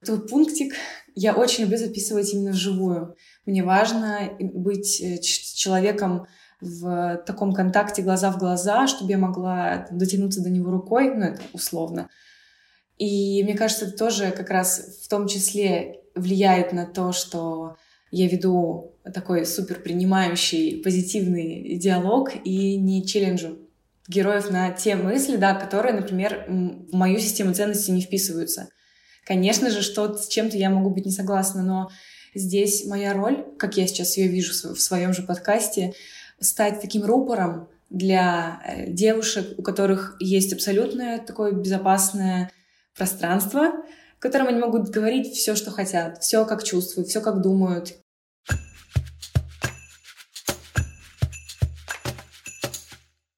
тут 0.04 0.28
пунктик. 0.28 0.74
Я 1.14 1.34
очень 1.34 1.64
люблю 1.64 1.78
записывать 1.78 2.32
именно 2.34 2.50
вживую. 2.50 3.16
Мне 3.46 3.64
важно 3.64 4.30
быть 4.38 5.00
э, 5.00 5.18
человеком 5.20 6.26
в 6.60 7.22
таком 7.26 7.52
контакте 7.52 8.02
глаза 8.02 8.30
в 8.30 8.38
глаза, 8.38 8.86
чтобы 8.86 9.12
я 9.12 9.18
могла 9.18 9.86
дотянуться 9.90 10.42
до 10.42 10.50
него 10.50 10.70
рукой, 10.70 11.14
ну, 11.14 11.24
это 11.24 11.40
условно. 11.52 12.08
И 12.98 13.42
мне 13.44 13.54
кажется, 13.54 13.86
это 13.86 13.96
тоже 13.96 14.30
как 14.30 14.50
раз 14.50 15.00
в 15.04 15.08
том 15.08 15.26
числе 15.26 16.00
влияет 16.14 16.72
на 16.72 16.86
то, 16.86 17.12
что 17.12 17.76
я 18.10 18.28
веду 18.28 18.94
такой 19.14 19.46
супер 19.46 19.80
принимающий 19.80 20.82
позитивный 20.82 21.76
диалог 21.76 22.30
и 22.44 22.76
не 22.76 23.06
челленджу 23.06 23.58
героев 24.08 24.50
на 24.50 24.70
те 24.70 24.94
мысли, 24.94 25.36
да, 25.36 25.54
которые, 25.54 25.94
например, 25.94 26.44
в 26.48 26.94
мою 26.94 27.18
систему 27.18 27.54
ценностей 27.54 27.92
не 27.92 28.00
вписываются. 28.00 28.68
Конечно 29.24 29.70
же, 29.70 29.82
что 29.82 30.14
с 30.14 30.28
чем-то 30.28 30.56
я 30.56 30.70
могу 30.70 30.90
быть 30.90 31.04
не 31.04 31.10
согласна, 31.10 31.62
но 31.62 31.90
здесь 32.34 32.86
моя 32.86 33.12
роль, 33.12 33.44
как 33.58 33.76
я 33.76 33.86
сейчас 33.86 34.16
ее 34.16 34.28
вижу 34.28 34.52
в 34.52 34.80
своем 34.80 35.12
же 35.12 35.22
подкасте, 35.22 35.92
стать 36.38 36.80
таким 36.80 37.04
рупором 37.04 37.68
для 37.90 38.60
э, 38.64 38.90
девушек, 38.90 39.58
у 39.58 39.62
которых 39.62 40.16
есть 40.20 40.52
абсолютное 40.52 41.18
такое 41.18 41.52
безопасное 41.52 42.50
пространство, 42.96 43.72
котором 44.26 44.48
они 44.48 44.58
могут 44.58 44.88
говорить 44.88 45.32
все, 45.32 45.54
что 45.54 45.70
хотят, 45.70 46.20
все, 46.20 46.44
как 46.44 46.64
чувствуют, 46.64 47.08
все, 47.08 47.20
как 47.20 47.42
думают. 47.42 47.94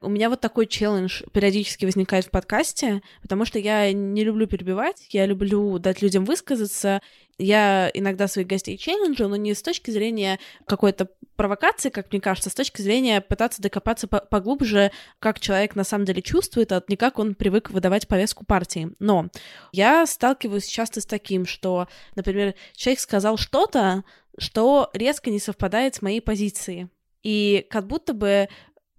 У 0.01 0.09
меня 0.09 0.31
вот 0.31 0.41
такой 0.41 0.67
челлендж 0.67 1.23
периодически 1.35 1.85
возникает 1.85 2.25
в 2.25 2.31
подкасте, 2.31 3.03
потому 3.21 3.45
что 3.45 3.59
я 3.59 3.93
не 3.93 4.25
люблю 4.25 4.47
перебивать, 4.47 5.07
я 5.11 5.27
люблю 5.27 5.79
дать 5.79 6.01
людям 6.01 6.25
высказаться. 6.25 7.03
Я 7.39 7.91
иногда 7.95 8.27
своих 8.27 8.49
гостей 8.49 8.77
челленджу, 8.77 9.29
но 9.29 9.37
не 9.37 9.55
с 9.55 9.63
точки 9.63 9.93
зрения 9.93 10.41
какой-то 10.67 11.09
провокации, 11.37 11.89
как 11.89 12.11
мне 12.11 12.21
кажется, 12.21 12.51
а 12.51 12.53
с 12.53 12.55
точки 12.55 12.83
зрения 12.83 13.21
пытаться 13.21 13.63
докопаться 13.63 14.09
поглубже, 14.09 14.91
как 15.21 15.39
человек 15.39 15.77
на 15.77 15.85
самом 15.85 16.05
деле 16.05 16.21
чувствует, 16.21 16.73
а 16.73 16.83
не 16.89 16.97
как 16.97 17.21
он 17.21 17.37
привык 17.37 17.71
выдавать 17.71 18.09
повестку 18.09 18.45
партии. 18.45 18.91
Но 18.99 19.29
я 19.71 20.05
сталкиваюсь 20.07 20.67
часто 20.67 21.01
с 21.01 21.07
таким, 21.07 21.47
что, 21.47 21.87
например, 22.17 22.55
человек 22.75 22.99
сказал 22.99 23.37
что-то, 23.37 24.03
что 24.37 24.91
резко 24.93 25.31
не 25.31 25.39
совпадает 25.39 25.95
с 25.95 26.03
моей 26.03 26.21
позицией. 26.21 26.89
И 27.23 27.67
как 27.71 27.87
будто 27.87 28.15
бы 28.15 28.49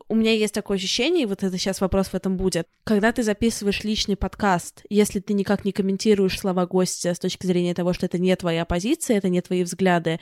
у 0.10 0.16
меня 0.16 0.34
есть 0.34 0.54
такое 0.56 0.78
ощущение, 0.78 1.24
и 1.24 1.25
вот 1.28 1.44
это 1.44 1.56
сейчас 1.58 1.82
вопрос 1.82 2.08
в 2.08 2.16
этом 2.16 2.36
будет. 2.36 2.68
Когда 2.84 3.12
ты 3.12 3.22
записываешь 3.22 3.84
личный 3.84 4.18
подкаст, 4.18 4.84
если 4.89 5.20
ты 5.20 5.34
никак 5.34 5.66
не 5.66 5.72
комментируешь 5.72 6.39
слова 6.39 6.66
гостя 6.66 7.13
с 7.13 7.20
точки 7.20 7.46
зрения 7.46 7.75
того, 7.75 7.94
что 7.94 8.08
это 8.08 8.18
не 8.18 8.36
твоя 8.36 8.66
позиция, 8.66 9.18
это 9.18 9.30
не 9.30 9.42
твои 9.42 9.63
взгляды, 9.63 10.20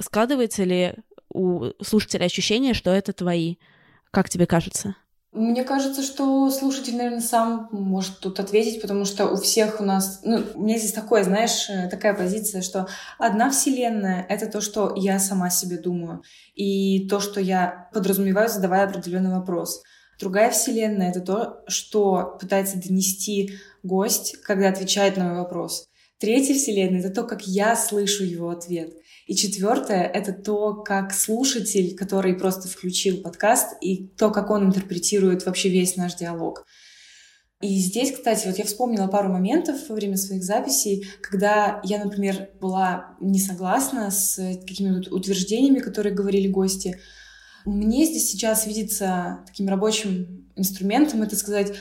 складывается 0.00 0.64
ли 0.64 0.94
у 1.32 1.66
слушателя 1.82 2.24
ощущение, 2.24 2.74
что 2.74 2.90
это 2.90 3.12
твои? 3.12 3.56
Как 4.10 4.28
тебе 4.28 4.46
кажется? 4.46 4.96
Мне 5.38 5.62
кажется, 5.62 6.02
что 6.02 6.50
слушатель, 6.50 6.96
наверное, 6.96 7.20
сам 7.20 7.68
может 7.70 8.18
тут 8.18 8.40
ответить, 8.40 8.82
потому 8.82 9.04
что 9.04 9.28
у 9.28 9.36
всех 9.36 9.80
у 9.80 9.84
нас... 9.84 10.18
Ну, 10.24 10.42
у 10.56 10.62
меня 10.62 10.78
здесь 10.78 10.92
такое, 10.92 11.22
знаешь, 11.22 11.70
э, 11.70 11.88
такая 11.88 12.12
позиция, 12.12 12.60
что 12.60 12.88
одна 13.20 13.48
вселенная— 13.48 14.26
это 14.28 14.46
то, 14.46 14.60
что 14.60 14.94
я 14.96 15.20
сама 15.20 15.48
себе 15.48 15.78
думаю, 15.78 16.24
и 16.56 17.06
то, 17.08 17.20
что 17.20 17.40
я 17.40 17.88
подразумеваю, 17.94 18.48
задавая 18.48 18.88
определенный 18.88 19.30
вопрос. 19.30 19.84
Другая 20.18 20.50
вселенная— 20.50 21.10
это 21.10 21.20
то, 21.20 21.62
что 21.68 22.36
пытается 22.40 22.82
донести 22.82 23.60
гость, 23.84 24.40
когда 24.42 24.70
отвечает 24.70 25.16
на 25.16 25.24
мой 25.24 25.36
вопрос. 25.36 25.86
Третья 26.18 26.54
вселенная— 26.54 26.98
это 27.04 27.10
то, 27.10 27.22
как 27.22 27.46
я 27.46 27.76
слышу 27.76 28.24
его 28.24 28.50
ответ— 28.50 28.92
и 29.28 29.36
четвертое— 29.36 30.04
это 30.14 30.32
то, 30.32 30.72
как 30.72 31.12
слушатель, 31.12 31.94
который 31.94 32.34
просто 32.34 32.66
включил 32.66 33.18
подкаст, 33.18 33.76
и 33.82 34.06
то, 34.06 34.30
как 34.30 34.48
он 34.48 34.68
интерпретирует 34.68 35.44
вообще 35.44 35.68
весь 35.68 35.96
наш 35.96 36.14
диалог. 36.14 36.64
И 37.60 37.78
здесь, 37.78 38.12
кстати, 38.12 38.46
вот 38.46 38.56
я 38.56 38.64
вспомнила 38.64 39.06
пару 39.06 39.30
моментов 39.30 39.76
во 39.90 39.94
время 39.94 40.16
своих 40.16 40.42
записей, 40.42 41.06
когда 41.20 41.82
я, 41.84 42.02
например, 42.02 42.48
была 42.58 43.16
не 43.20 43.38
согласна 43.38 44.10
с 44.10 44.36
какими-то 44.66 45.14
утверждениями, 45.14 45.80
которые 45.80 46.14
говорили 46.14 46.48
гости. 46.48 46.98
Мне 47.66 48.06
здесь 48.06 48.30
сейчас 48.30 48.66
видится 48.66 49.40
таким 49.46 49.68
рабочим 49.68 50.48
инструментом 50.56 51.20
это 51.20 51.36
сказать, 51.36 51.74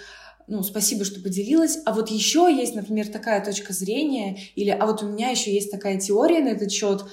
ну, 0.48 0.64
спасибо, 0.64 1.06
что 1.06 1.22
поделилась. 1.22 1.78
А 1.86 1.94
вот 1.94 2.10
еще 2.10 2.54
есть, 2.54 2.76
например, 2.76 3.08
такая 3.08 3.44
точка 3.44 3.72
зрения, 3.72 4.38
или 4.56 4.70
а 4.70 4.86
вот 4.86 5.02
у 5.02 5.08
меня 5.08 5.30
еще 5.30 5.54
есть 5.54 5.72
такая 5.72 5.98
теория 5.98 6.44
на 6.44 6.50
этот 6.50 6.72
счет, 6.72 7.06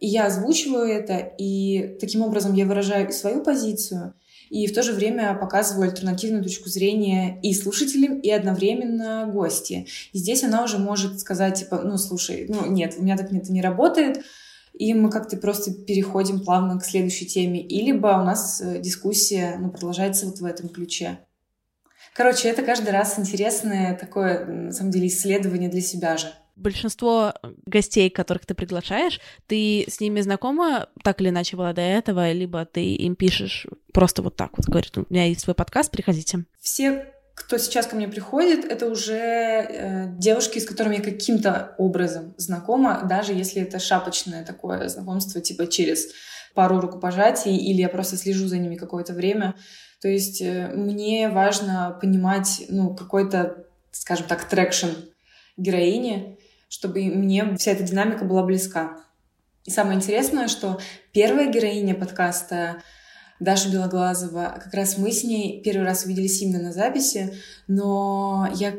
И 0.00 0.06
я 0.08 0.26
озвучиваю 0.26 0.88
это, 0.88 1.18
и 1.38 1.96
таким 2.00 2.22
образом 2.22 2.54
я 2.54 2.66
выражаю 2.66 3.08
и 3.08 3.12
свою 3.12 3.42
позицию, 3.42 4.14
и 4.48 4.66
в 4.66 4.74
то 4.74 4.82
же 4.82 4.92
время 4.92 5.34
показываю 5.34 5.88
альтернативную 5.88 6.42
точку 6.42 6.68
зрения 6.68 7.38
и 7.42 7.54
слушателям, 7.54 8.18
и 8.18 8.30
одновременно 8.30 9.30
гости. 9.32 9.86
И 10.12 10.18
здесь 10.18 10.42
она 10.42 10.64
уже 10.64 10.78
может 10.78 11.20
сказать, 11.20 11.60
типа, 11.60 11.82
ну, 11.84 11.98
слушай, 11.98 12.46
ну, 12.48 12.66
нет, 12.66 12.96
у 12.98 13.02
меня 13.02 13.16
так 13.16 13.32
это 13.32 13.52
не 13.52 13.62
работает, 13.62 14.24
и 14.72 14.92
мы 14.94 15.10
как-то 15.10 15.36
просто 15.36 15.72
переходим 15.72 16.40
плавно 16.40 16.80
к 16.80 16.84
следующей 16.84 17.26
теме. 17.26 17.60
И 17.60 17.80
либо 17.84 18.08
у 18.08 18.24
нас 18.24 18.60
э, 18.60 18.80
дискуссия 18.80 19.56
ну, 19.60 19.70
продолжается 19.70 20.26
вот 20.26 20.38
в 20.38 20.44
этом 20.44 20.68
ключе. 20.68 21.18
Короче, 22.14 22.48
это 22.48 22.62
каждый 22.62 22.90
раз 22.90 23.18
интересное 23.18 23.96
такое, 23.96 24.44
на 24.46 24.72
самом 24.72 24.90
деле, 24.90 25.06
исследование 25.06 25.68
для 25.68 25.80
себя 25.80 26.16
же. 26.16 26.32
Большинство 26.60 27.34
гостей, 27.66 28.10
которых 28.10 28.46
ты 28.46 28.54
приглашаешь, 28.54 29.20
ты 29.46 29.84
с 29.88 30.00
ними 30.00 30.20
знакома 30.20 30.88
так 31.02 31.20
или 31.20 31.30
иначе 31.30 31.56
была 31.56 31.72
до 31.72 31.80
этого, 31.80 32.30
либо 32.32 32.64
ты 32.66 32.94
им 32.94 33.16
пишешь 33.16 33.66
просто 33.92 34.22
вот 34.22 34.36
так 34.36 34.50
вот, 34.56 34.66
говорит, 34.66 34.96
у 34.98 35.06
меня 35.08 35.24
есть 35.26 35.40
свой 35.40 35.54
подкаст, 35.54 35.90
приходите. 35.90 36.44
Все 36.60 37.06
кто 37.34 37.56
сейчас 37.56 37.86
ко 37.86 37.96
мне 37.96 38.06
приходит, 38.06 38.64
это 38.64 38.86
уже 38.86 39.14
э, 39.16 40.06
девушки, 40.18 40.58
с 40.58 40.66
которыми 40.66 40.96
я 40.96 41.02
каким-то 41.02 41.74
образом 41.78 42.34
знакома, 42.36 43.02
даже 43.08 43.32
если 43.32 43.62
это 43.62 43.78
шапочное 43.78 44.44
такое 44.44 44.88
знакомство, 44.88 45.40
типа 45.40 45.66
через 45.66 46.08
пару 46.54 46.80
рукопожатий, 46.80 47.56
или 47.56 47.80
я 47.80 47.88
просто 47.88 48.16
слежу 48.16 48.46
за 48.46 48.58
ними 48.58 48.76
какое-то 48.76 49.14
время. 49.14 49.54
То 50.00 50.08
есть 50.08 50.42
э, 50.42 50.68
мне 50.74 51.28
важно 51.28 51.98
понимать, 52.00 52.62
ну, 52.68 52.94
какой-то, 52.94 53.64
скажем 53.90 54.26
так, 54.26 54.44
traction 54.48 54.88
героини, 55.56 56.38
чтобы 56.70 57.02
мне 57.02 57.56
вся 57.56 57.72
эта 57.72 57.82
динамика 57.82 58.24
была 58.24 58.44
близка. 58.44 58.96
И 59.64 59.70
самое 59.70 59.96
интересное, 59.96 60.48
что 60.48 60.80
первая 61.12 61.50
героиня 61.52 61.94
подкаста 61.94 62.82
Даша 63.40 63.70
Белоглазова. 63.70 64.60
Как 64.62 64.72
раз 64.72 64.96
мы 64.96 65.10
с 65.10 65.24
ней 65.24 65.62
первый 65.62 65.84
раз 65.84 66.04
увиделись 66.04 66.40
именно 66.40 66.62
на 66.62 66.72
записи, 66.72 67.34
но 67.66 68.48
я 68.54 68.74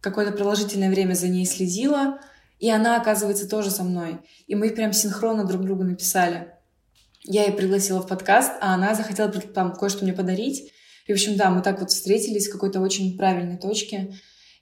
какое-то 0.00 0.32
продолжительное 0.32 0.88
время 0.88 1.12
за 1.12 1.28
ней 1.28 1.44
следила, 1.44 2.18
и 2.58 2.70
она, 2.70 2.96
оказывается, 3.00 3.46
тоже 3.46 3.70
со 3.70 3.84
мной. 3.84 4.20
И 4.46 4.54
мы 4.54 4.70
прям 4.70 4.94
синхронно 4.94 5.44
друг 5.44 5.62
другу 5.62 5.84
написали. 5.84 6.54
Я 7.24 7.44
ее 7.44 7.52
пригласила 7.52 8.00
в 8.00 8.06
подкаст, 8.06 8.52
а 8.62 8.72
она 8.72 8.94
захотела 8.94 9.30
там 9.30 9.74
кое-что 9.74 10.04
мне 10.04 10.14
подарить. 10.14 10.72
И, 11.06 11.12
в 11.12 11.14
общем, 11.14 11.36
да, 11.36 11.50
мы 11.50 11.60
так 11.60 11.80
вот 11.80 11.90
встретились 11.90 12.48
в 12.48 12.52
какой-то 12.52 12.80
очень 12.80 13.18
правильной 13.18 13.58
точке, 13.58 14.14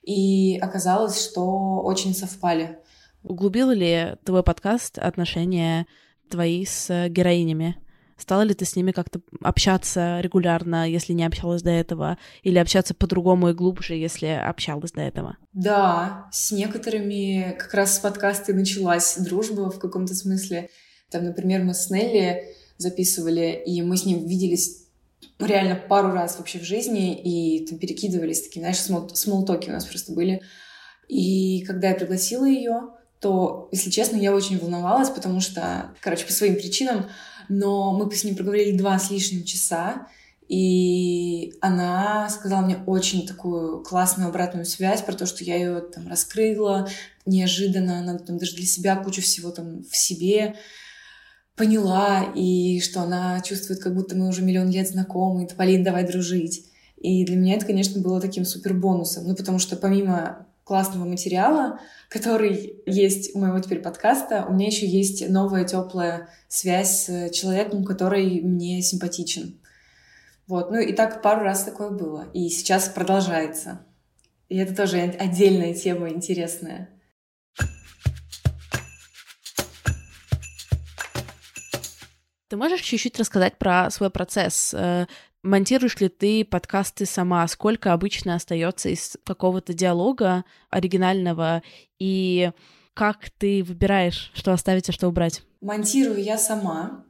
и 0.07 0.57
оказалось, 0.59 1.21
что 1.21 1.81
очень 1.81 2.15
совпали. 2.15 2.79
Углубил 3.23 3.71
ли 3.71 4.15
твой 4.23 4.41
подкаст 4.41 4.97
отношения 4.97 5.85
твои 6.29 6.65
с 6.65 7.09
героинями? 7.09 7.75
Стала 8.17 8.43
ли 8.43 8.53
ты 8.53 8.63
с 8.63 8.77
ними 8.77 8.93
как-то 8.93 9.19
общаться 9.41 10.21
регулярно, 10.21 10.89
если 10.89 11.11
не 11.11 11.25
общалась 11.25 11.61
до 11.61 11.71
этого, 11.71 12.17
или 12.41 12.57
общаться 12.57 12.93
по-другому 12.93 13.49
и 13.49 13.53
глубже, 13.53 13.95
если 13.95 14.27
общалась 14.27 14.93
до 14.93 15.01
этого? 15.01 15.35
Да, 15.51 16.29
с 16.31 16.53
некоторыми 16.53 17.57
как 17.59 17.73
раз 17.73 17.97
с 17.97 17.99
подкаста 17.99 18.53
и 18.53 18.55
началась 18.55 19.17
дружба 19.17 19.69
в 19.69 19.77
каком-то 19.77 20.15
смысле. 20.15 20.69
Там, 21.11 21.25
например, 21.25 21.63
мы 21.63 21.73
с 21.73 21.89
Нелли 21.89 22.43
записывали, 22.77 23.61
и 23.65 23.81
мы 23.81 23.97
с 23.97 24.05
ним 24.05 24.25
виделись 24.25 24.86
реально 25.39 25.75
пару 25.75 26.11
раз 26.11 26.37
вообще 26.37 26.59
в 26.59 26.63
жизни, 26.63 27.15
и 27.15 27.65
там 27.65 27.77
перекидывались 27.77 28.41
такие, 28.43 28.61
знаешь, 28.61 28.77
смол- 28.77 29.13
смолтоки 29.13 29.69
у 29.69 29.73
нас 29.73 29.85
просто 29.85 30.13
были. 30.13 30.41
И 31.07 31.63
когда 31.65 31.89
я 31.89 31.95
пригласила 31.95 32.45
ее, 32.45 32.89
то, 33.19 33.69
если 33.71 33.89
честно, 33.89 34.17
я 34.17 34.33
очень 34.33 34.59
волновалась, 34.59 35.09
потому 35.09 35.39
что, 35.39 35.91
короче, 36.01 36.25
по 36.25 36.33
своим 36.33 36.55
причинам 36.55 37.07
но 37.49 37.93
мы 37.93 38.13
с 38.13 38.23
ним 38.23 38.35
проговорили 38.35 38.77
два 38.77 38.99
с 38.99 39.09
лишним 39.09 39.43
часа, 39.43 40.07
и 40.47 41.53
она 41.59 42.29
сказала 42.29 42.61
мне 42.61 42.77
очень 42.85 43.27
такую 43.27 43.83
классную 43.83 44.29
обратную 44.29 44.65
связь 44.65 45.01
про 45.01 45.13
то, 45.13 45.25
что 45.25 45.43
я 45.43 45.55
ее 45.55 45.81
там 45.81 46.07
раскрыла 46.07 46.89
неожиданно, 47.25 47.99
она 47.99 48.17
там 48.17 48.37
даже 48.37 48.55
для 48.55 48.65
себя 48.65 48.95
кучу 48.95 49.21
всего 49.21 49.51
там 49.51 49.83
в 49.83 49.95
себе 49.95 50.55
поняла, 51.57 52.23
и 52.35 52.79
что 52.79 53.01
она 53.01 53.41
чувствует, 53.41 53.81
как 53.81 53.95
будто 53.95 54.15
мы 54.15 54.29
уже 54.29 54.43
миллион 54.43 54.69
лет 54.69 54.87
знакомы, 54.87 55.43
и 55.43 55.53
Полин, 55.53 55.83
давай 55.83 56.07
дружить. 56.07 56.65
И 56.97 57.25
для 57.25 57.35
меня 57.35 57.55
это, 57.55 57.65
конечно, 57.65 57.99
было 58.01 58.21
таким 58.21 58.45
супер 58.45 58.73
бонусом, 58.73 59.27
ну, 59.27 59.35
потому 59.35 59.59
что 59.59 59.75
помимо 59.75 60.45
классного 60.63 61.05
материала, 61.05 61.79
который 62.09 62.75
есть 62.85 63.35
у 63.35 63.39
моего 63.39 63.59
теперь 63.59 63.79
подкаста, 63.79 64.45
у 64.47 64.53
меня 64.53 64.67
еще 64.67 64.85
есть 64.85 65.27
новая 65.29 65.63
теплая 65.63 66.29
связь 66.47 67.05
с 67.05 67.29
человеком, 67.31 67.83
который 67.83 68.41
мне 68.41 68.81
симпатичен. 68.81 69.59
Вот, 70.45 70.71
ну 70.71 70.79
и 70.79 70.93
так 70.93 71.21
пару 71.21 71.41
раз 71.41 71.63
такое 71.63 71.89
было. 71.89 72.25
И 72.33 72.49
сейчас 72.49 72.87
продолжается. 72.89 73.81
И 74.49 74.57
это 74.57 74.75
тоже 74.75 74.97
отдельная 74.99 75.73
тема 75.73 76.09
интересная. 76.09 76.89
Ты 82.49 82.55
можешь 82.55 82.81
чуть-чуть 82.81 83.19
рассказать 83.19 83.57
про 83.57 83.89
свой 83.91 84.09
процесс? 84.09 84.73
Э, 84.73 85.05
Монтируешь 85.43 85.99
ли 85.99 86.09
ты 86.09 86.43
подкасты 86.43 87.05
сама? 87.05 87.47
Сколько 87.47 87.93
обычно 87.93 88.35
остается 88.35 88.89
из 88.89 89.17
какого-то 89.23 89.73
диалога 89.73 90.45
оригинального? 90.69 91.61
И 91.99 92.51
как 92.93 93.29
ты 93.37 93.63
выбираешь, 93.63 94.31
что 94.33 94.51
оставить, 94.51 94.89
а 94.89 94.91
что 94.91 95.07
убрать? 95.07 95.43
Монтирую 95.61 96.21
я 96.21 96.37
сама. 96.37 97.05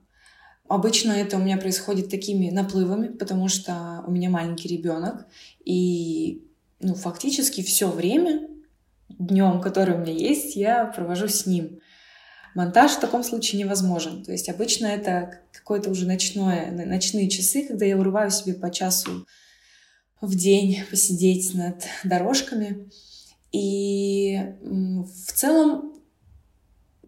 Обычно 0.67 1.13
это 1.13 1.37
у 1.37 1.39
меня 1.39 1.57
происходит 1.57 2.09
такими 2.09 2.49
наплывами, 2.49 3.07
потому 3.07 3.47
что 3.47 4.03
у 4.05 4.11
меня 4.11 4.29
маленький 4.29 4.67
ребенок, 4.67 5.25
и 5.63 6.45
ну, 6.81 6.93
фактически 6.93 7.63
все 7.63 7.89
время 7.89 8.49
днем, 9.07 9.61
который 9.61 9.95
у 9.95 9.99
меня 9.99 10.11
есть, 10.11 10.55
я 10.57 10.85
провожу 10.85 11.27
с 11.29 11.45
ним. 11.45 11.79
Монтаж 12.57 12.93
в 12.93 12.99
таком 12.99 13.23
случае 13.23 13.61
невозможен. 13.61 14.23
То 14.23 14.31
есть 14.31 14.49
обычно 14.49 14.87
это 14.87 15.41
какое-то 15.53 15.91
уже 15.91 16.07
ночное, 16.07 16.71
ночные 16.71 17.29
часы, 17.29 17.67
когда 17.67 17.85
я 17.85 17.95
урываю 17.95 18.31
себе 18.31 18.55
по 18.55 18.71
часу 18.71 19.27
в 20.21 20.35
день 20.35 20.79
посидеть 20.89 21.53
над 21.53 21.83
дорожками. 22.03 22.89
И 23.51 24.39
в 24.63 25.33
целом 25.33 26.01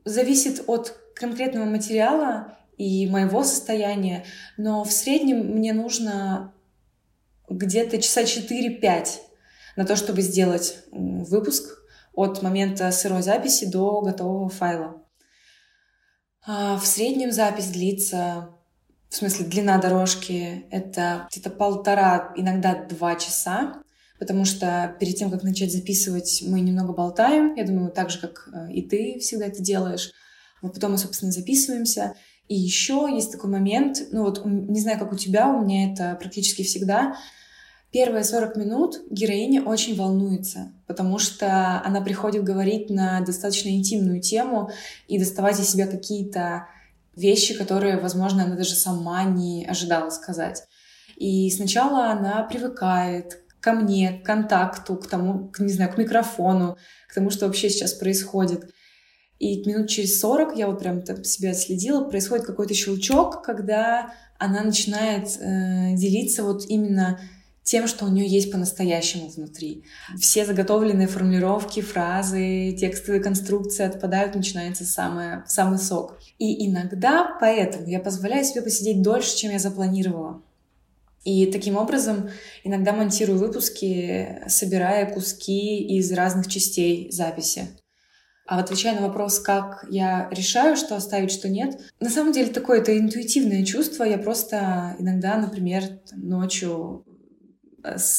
зависит 0.05 0.65
от 0.67 0.95
конкретного 1.15 1.65
материала 1.65 2.55
и 2.77 3.07
моего 3.07 3.43
состояния, 3.43 4.25
но 4.55 4.83
в 4.83 4.91
среднем 4.91 5.47
мне 5.47 5.73
нужно 5.73 6.53
где-то 7.49 7.99
часа 7.99 8.21
4-5 8.21 9.07
на 9.77 9.85
то, 9.87 9.95
чтобы 9.95 10.21
сделать 10.21 10.83
выпуск 10.91 11.83
от 12.13 12.43
момента 12.43 12.91
сырой 12.91 13.23
записи 13.23 13.65
до 13.65 14.01
готового 14.01 14.49
файла. 14.49 15.08
А, 16.45 16.77
в 16.77 16.85
среднем 16.85 17.31
запись 17.31 17.67
длится, 17.67 18.49
в 19.09 19.15
смысле 19.15 19.45
длина 19.45 19.77
дорожки, 19.77 20.65
это 20.71 21.27
где-то 21.31 21.49
полтора, 21.49 22.33
иногда 22.35 22.75
два 22.75 23.15
часа, 23.15 23.81
потому 24.19 24.45
что 24.45 24.95
перед 24.99 25.15
тем, 25.15 25.31
как 25.31 25.43
начать 25.43 25.71
записывать, 25.71 26.43
мы 26.45 26.61
немного 26.61 26.93
болтаем, 26.93 27.55
я 27.55 27.65
думаю, 27.65 27.91
так 27.91 28.09
же, 28.09 28.19
как 28.19 28.49
э, 28.53 28.71
и 28.71 28.81
ты 28.81 29.19
всегда 29.19 29.47
это 29.47 29.61
делаешь. 29.61 30.11
Вот 30.61 30.73
потом 30.73 30.91
мы, 30.91 30.97
собственно, 30.97 31.31
записываемся. 31.31 32.15
И 32.47 32.55
еще 32.55 33.07
есть 33.11 33.31
такой 33.31 33.49
момент, 33.49 34.07
ну 34.11 34.23
вот 34.23 34.43
не 34.45 34.81
знаю, 34.81 34.99
как 34.99 35.13
у 35.13 35.15
тебя, 35.15 35.49
у 35.49 35.63
меня 35.63 35.91
это 35.91 36.15
практически 36.19 36.63
всегда— 36.63 37.15
Первые 37.91 38.23
40 38.23 38.55
минут 38.55 39.01
героиня 39.09 39.63
очень 39.63 39.95
волнуется, 39.95 40.71
потому 40.85 41.17
что 41.17 41.81
она 41.83 42.01
приходит 42.01 42.43
говорить 42.43 42.91
на 42.91 43.19
достаточно 43.21 43.69
интимную 43.69 44.21
тему 44.21 44.69
и 45.07 45.17
доставать 45.17 45.59
из 45.59 45.71
себя 45.71 45.87
какие-то 45.87 46.67
вещи, 47.15 47.55
которые, 47.55 47.97
возможно, 47.97 48.43
она 48.43 48.55
даже 48.55 48.75
сама 48.75 49.23
не 49.23 49.65
ожидала 49.65 50.11
сказать. 50.11 50.63
И 51.15 51.49
сначала 51.49 52.11
она 52.11 52.43
привыкает 52.43 53.41
ко 53.59 53.73
мне, 53.73 54.19
к 54.19 54.25
контакту, 54.25 54.95
к 54.95 55.07
тому, 55.07 55.49
к, 55.49 55.59
не 55.59 55.73
знаю, 55.73 55.91
к 55.91 55.97
микрофону, 55.97 56.77
к 57.09 57.15
тому, 57.15 57.31
что 57.31 57.47
вообще 57.47 57.69
сейчас 57.69 57.93
происходит. 57.93 58.71
И 59.39 59.63
минут 59.67 59.89
через 59.89 60.19
40, 60.19 60.55
я 60.57 60.67
вот 60.67 60.79
прям 60.79 61.01
так 61.01 61.25
себя 61.25 61.51
отследила, 61.51 62.03
происходит 62.03 62.45
какой-то 62.45 62.73
щелчок, 62.75 63.41
когда 63.41 64.13
она 64.37 64.63
начинает 64.63 65.27
э, 65.39 65.95
делиться 65.95 66.43
вот 66.43 66.65
именно 66.67 67.19
тем, 67.69 67.87
что 67.87 68.05
у 68.05 68.07
нее 68.07 68.25
есть 68.25 68.51
по-настоящему 68.51 69.27
внутри. 69.27 69.83
Все 70.17 70.43
заготовленные 70.43 71.07
формулировки, 71.07 71.81
фразы, 71.81 72.75
текстовые 72.75 73.21
конструкции 73.21 73.85
отпадают, 73.85 74.33
начинается 74.33 74.85
самое, 74.85 75.43
самый 75.45 75.77
сок. 75.77 76.17
И 76.39 76.67
иногда 76.67 77.37
поэтому 77.39 77.87
я 77.87 77.99
позволяю 77.99 78.43
себе 78.43 78.63
посидеть 78.63 79.03
дольше, 79.03 79.37
чем 79.37 79.51
я 79.51 79.59
запланировала. 79.59 80.41
И 81.23 81.45
таким 81.45 81.77
образом 81.77 82.31
иногда 82.63 82.91
монтирую 82.91 83.37
выпуски, 83.37 84.41
собирая 84.47 85.05
куски 85.05 85.77
из 85.95 86.11
разных 86.11 86.47
частей 86.47 87.11
записи. 87.11 87.67
А 88.47 88.57
отвечая 88.61 88.99
на 88.99 89.05
вопрос, 89.05 89.37
как 89.37 89.85
я 89.91 90.27
решаю, 90.31 90.75
что 90.75 90.95
оставить, 90.95 91.29
что 91.29 91.49
нет, 91.49 91.79
на 91.99 92.09
самом 92.09 92.31
деле 92.31 92.51
такое 92.51 92.79
это 92.79 92.97
интуитивное 92.97 93.63
чувство. 93.63 94.05
Я 94.05 94.17
просто 94.17 94.95
иногда, 94.97 95.37
например, 95.37 95.83
ночью 96.13 97.05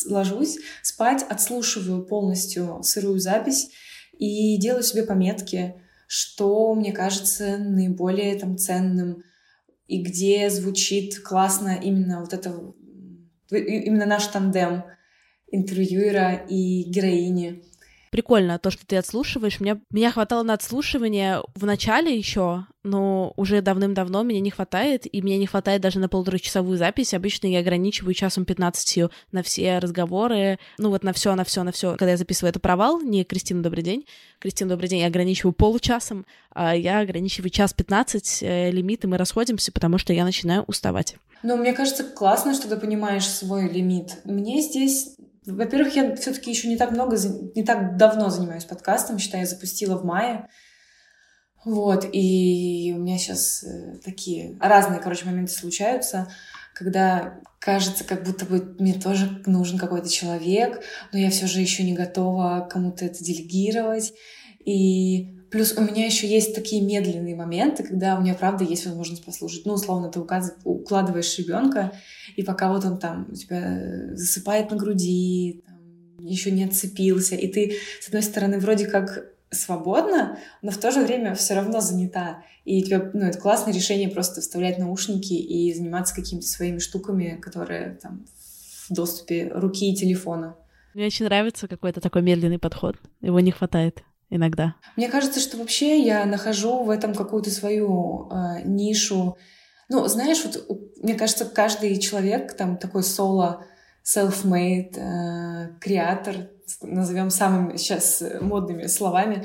ложусь 0.07 0.59
спать, 0.83 1.25
отслушиваю 1.29 2.05
полностью 2.05 2.81
сырую 2.83 3.18
запись 3.18 3.70
и 4.18 4.57
делаю 4.59 4.83
себе 4.83 5.05
пометки, 5.05 5.75
что 6.07 6.75
мне 6.75 6.92
кажется 6.92 7.57
наиболее 7.59 8.38
там 8.38 8.59
ценным 8.59 9.23
и 9.87 10.03
где 10.03 10.51
звучит 10.51 11.20
классно 11.20 11.79
именно 11.83 12.20
вот 12.20 12.33
это 12.33 12.55
именно 13.51 14.07
наш 14.07 14.27
тандем 14.29 14.85
интервьюера 15.51 16.35
и 16.49 16.85
героини 16.85 17.64
прикольно 18.11 18.59
то, 18.59 18.70
что 18.70 18.87
ты 18.87 18.96
отслушиваешь. 18.96 19.61
Мне, 19.61 19.81
меня 19.90 20.11
хватало 20.11 20.42
на 20.42 20.55
отслушивание 20.55 21.42
в 21.55 21.64
начале 21.64 22.16
еще, 22.16 22.66
но 22.83 23.33
уже 23.37 23.62
давным-давно 23.62 24.23
меня 24.23 24.40
не 24.40 24.51
хватает, 24.51 25.07
и 25.12 25.23
мне 25.23 25.38
не 25.38 25.46
хватает 25.46 25.81
даже 25.81 25.99
на 25.99 26.09
полуторачасовую 26.09 26.77
запись. 26.77 27.14
Обычно 27.14 27.46
я 27.46 27.61
ограничиваю 27.61 28.14
часом 28.14 28.44
15 28.44 29.11
на 29.33 29.42
все 29.42 29.79
разговоры, 29.79 30.59
ну 30.79 30.90
вот 30.90 31.05
на 31.05 31.12
все, 31.12 31.35
на 31.35 31.44
все, 31.44 31.62
на 31.62 31.73
все. 31.73 31.90
Когда 31.92 32.11
я 32.11 32.16
записываю 32.16 32.51
это 32.51 32.61
провал, 32.61 33.01
не 33.01 33.25
Кристина, 33.25 33.62
добрый 33.62 33.83
день. 33.83 34.07
Кристина, 34.38 34.70
добрый 34.70 34.88
день, 34.88 35.01
я 35.01 35.07
ограничиваю 35.07 35.53
получасом, 35.53 36.27
а 36.51 36.75
я 36.75 37.01
ограничиваю 37.01 37.51
час 37.51 37.73
15 37.73 38.42
э, 38.42 38.70
лимит, 38.70 39.05
и 39.05 39.07
мы 39.07 39.18
расходимся, 39.18 39.73
потому 39.73 39.99
что 39.99 40.12
я 40.12 40.25
начинаю 40.25 40.64
уставать. 40.66 41.16
Ну, 41.42 41.57
мне 41.57 41.73
кажется, 41.73 42.05
классно, 42.05 42.55
что 42.55 42.68
ты 42.68 42.77
понимаешь 42.77 43.27
свой 43.27 43.68
лимит. 43.68 44.18
Мне 44.25 44.61
здесь 44.61 45.16
во-первых, 45.46 45.94
я 45.96 46.16
все-таки 46.16 46.50
еще 46.50 46.68
не 46.68 46.76
так 46.76 46.90
много, 46.90 47.16
не 47.55 47.64
так 47.64 47.96
давно 47.96 48.31
занимаюсь 48.31 48.64
подкастом, 48.64 49.18
считаю, 49.18 49.44
я 49.44 49.48
запустила 49.48 49.96
в 49.96 50.05
мае. 50.05 50.48
Вот, 51.64 52.07
и 52.11 52.94
у 52.96 53.00
меня 53.00 53.18
сейчас 53.18 53.64
э, 53.64 53.98
такие 54.03 54.57
разные, 54.61 55.00
короче, 55.00 55.26
моменты 55.26 55.53
случаются, 55.53 56.33
когда 56.74 57.40
кажется, 57.59 58.05
как 58.05 58.24
будто 58.24 58.46
бы 58.46 58.74
мне 58.79 58.94
тоже 58.94 59.42
нужен 59.44 59.79
какой-то 59.79 60.09
человек, 60.09 60.83
но 61.12 61.18
я 61.18 61.31
все 61.31 61.46
же 61.46 61.61
еще 61.61 61.83
не 61.83 61.92
готова 61.92 62.66
кому-то 62.70 63.05
это 63.05 63.22
делегировать. 63.22 64.14
И 64.64 65.39
Плюс 65.51 65.75
у 65.77 65.81
меня 65.81 66.07
еще 66.07 66.29
есть 66.29 66.55
такие 66.55 66.81
медленные 66.81 67.35
моменты, 67.35 67.83
когда 67.83 68.17
у 68.17 68.21
меня 68.21 68.35
правда 68.35 68.63
есть 68.63 68.87
возможность 68.87 69.25
послушать. 69.25 69.67
Ну, 69.67 69.73
условно, 69.75 70.09
ты 70.09 70.21
укладываешь 70.21 71.39
ребенка, 71.39 71.93
и 72.37 72.43
пока 72.43 72.73
вот 72.73 72.85
он 72.85 72.99
там 72.99 73.27
у 73.31 73.35
тебя 73.35 74.15
засыпает 74.15 74.71
на 74.71 74.77
груди, 74.77 75.63
там, 75.67 75.77
еще 76.19 76.53
не 76.53 76.65
отцепился, 76.65 77.35
и 77.35 77.49
ты, 77.49 77.77
с 78.01 78.07
одной 78.07 78.23
стороны, 78.23 78.61
вроде 78.61 78.87
как 78.87 79.27
свободна, 79.51 80.39
но 80.63 80.71
в 80.71 80.79
то 80.79 80.93
же 80.93 81.01
время 81.01 81.35
все 81.35 81.55
равно 81.55 81.81
занята. 81.81 82.45
И 82.65 82.83
тебе, 82.83 83.11
ну, 83.13 83.27
это 83.27 83.39
классное 83.39 83.75
решение 83.75 84.09
просто 84.09 84.41
вставлять 84.41 84.79
наушники 84.79 85.33
и 85.33 85.75
заниматься 85.75 86.15
какими-то 86.15 86.47
своими 86.47 86.79
штуками, 86.79 87.41
которые 87.43 87.99
там 88.01 88.25
в 88.89 88.95
доступе 88.95 89.51
руки 89.53 89.91
и 89.91 89.97
телефона. 89.97 90.55
Мне 90.95 91.07
очень 91.07 91.25
нравится 91.25 91.67
какой-то 91.67 92.01
такой 92.01 92.23
медленный 92.23 92.59
подход. 92.59 92.97
Его 93.21 93.41
не 93.41 93.51
хватает 93.51 94.05
иногда? 94.31 94.77
Мне 94.97 95.09
кажется, 95.09 95.40
что 95.40 95.59
вообще 95.59 96.01
я 96.03 96.25
нахожу 96.25 96.85
в 96.85 96.90
этом 96.90 97.14
какую-то 97.14 97.51
свою 97.51 98.29
э, 98.31 98.62
нишу. 98.64 99.37
Ну, 99.88 100.07
знаешь, 100.07 100.43
вот 100.45 100.66
мне 101.03 101.14
кажется, 101.14 101.45
каждый 101.45 101.99
человек 101.99 102.57
там 102.57 102.77
такой 102.77 103.03
соло, 103.03 103.64
self-made, 104.05 104.97
э, 104.97 105.79
креатор, 105.81 106.49
назовем 106.81 107.31
самыми 107.31 107.77
сейчас 107.77 108.23
модными 108.40 108.87
словами, 108.87 109.45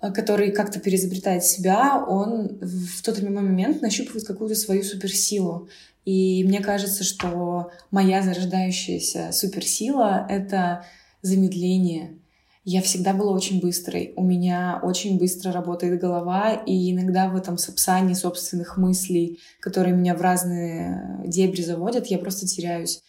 э, 0.00 0.12
который 0.12 0.52
как-то 0.52 0.78
переизобретает 0.78 1.42
себя, 1.42 2.04
он 2.06 2.58
в 2.60 3.02
тот 3.02 3.18
или 3.18 3.26
иной 3.26 3.42
момент 3.42 3.82
нащупывает 3.82 4.26
какую-то 4.26 4.54
свою 4.54 4.84
суперсилу. 4.84 5.68
И 6.04 6.44
мне 6.44 6.60
кажется, 6.60 7.02
что 7.02 7.72
моя 7.90 8.22
зарождающаяся 8.22 9.32
суперсила— 9.32 10.24
это 10.28 10.84
замедление— 11.22 12.18
я 12.68 12.82
всегда 12.82 13.14
была 13.14 13.30
очень 13.30 13.60
быстрой. 13.60 14.12
У 14.16 14.24
меня 14.24 14.80
очень 14.82 15.20
быстро 15.20 15.52
работает 15.52 16.00
голова, 16.00 16.52
и 16.52 16.90
иногда 16.90 17.28
в 17.28 17.36
этом 17.36 17.58
сопсании 17.58 18.14
собственных 18.14 18.76
мыслей, 18.76 19.38
которые 19.60 19.94
меня 19.94 20.16
в 20.16 20.20
разные 20.20 21.22
дебри 21.24 21.62
заводят, 21.62 22.08
я 22.08 22.18
просто 22.18 22.44
теряюсь. 22.44 23.04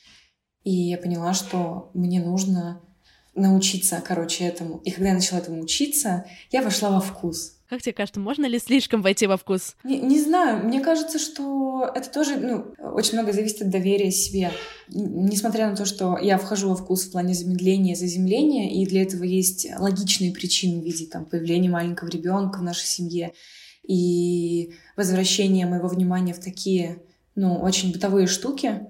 И 0.64 0.72
я 0.72 1.00
поняла, 1.00 1.34
что 1.34 1.90
мне 1.96 2.22
нужно 2.22 2.84
научиться, 3.34 4.00
короче, 4.06 4.46
этому. 4.46 4.78
И 4.86 4.92
когда 4.92 5.10
я 5.10 5.16
начала 5.16 5.40
этому 5.40 5.64
учиться, 5.64 6.26
я 6.52 6.62
вошла 6.62 6.92
во 6.92 7.00
вкус. 7.00 7.57
Как 7.70 7.82
тебе 7.82 7.94
кажется, 7.94 8.20
можно 8.20 8.46
ли 8.46 8.60
слишком 8.60 9.02
войти 9.02 9.28
во 9.28 9.36
вкус? 9.36 9.76
Не, 9.84 10.00
не 10.00 10.22
знаю. 10.22 10.66
Мне 10.66 10.80
кажется, 10.80 11.20
что 11.20 11.92
это 11.94 12.10
тоже 12.10 12.38
ну, 12.38 12.74
очень 12.80 13.14
много 13.14 13.34
зависит 13.34 13.62
от 13.62 13.70
доверия 13.70 14.10
себе. 14.10 14.52
Несмотря 14.88 15.70
на 15.70 15.76
то, 15.76 15.86
что 15.86 16.18
я 16.18 16.38
вхожу 16.38 16.70
во 16.70 16.76
вкус 16.76 17.04
в 17.04 17.12
плане 17.12 17.34
замедления, 17.34 17.96
заземления, 17.96 18.72
и 18.72 18.86
для 18.86 19.02
этого 19.02 19.24
есть 19.24 19.68
логичные 19.78 20.32
причины 20.32 20.82
в 20.82 20.86
виде 20.86 21.08
там, 21.08 21.26
появления 21.26 21.70
маленького 21.70 22.08
ребенка 22.08 22.60
в 22.60 22.64
нашей 22.64 22.86
семье 22.86 23.34
и 23.84 24.74
возвращения 24.96 25.66
моего 25.66 25.88
внимания 25.88 26.34
в 26.34 26.40
такие 26.40 27.04
ну, 27.36 27.56
очень 27.60 27.92
бытовые 27.92 28.28
штуки, 28.28 28.82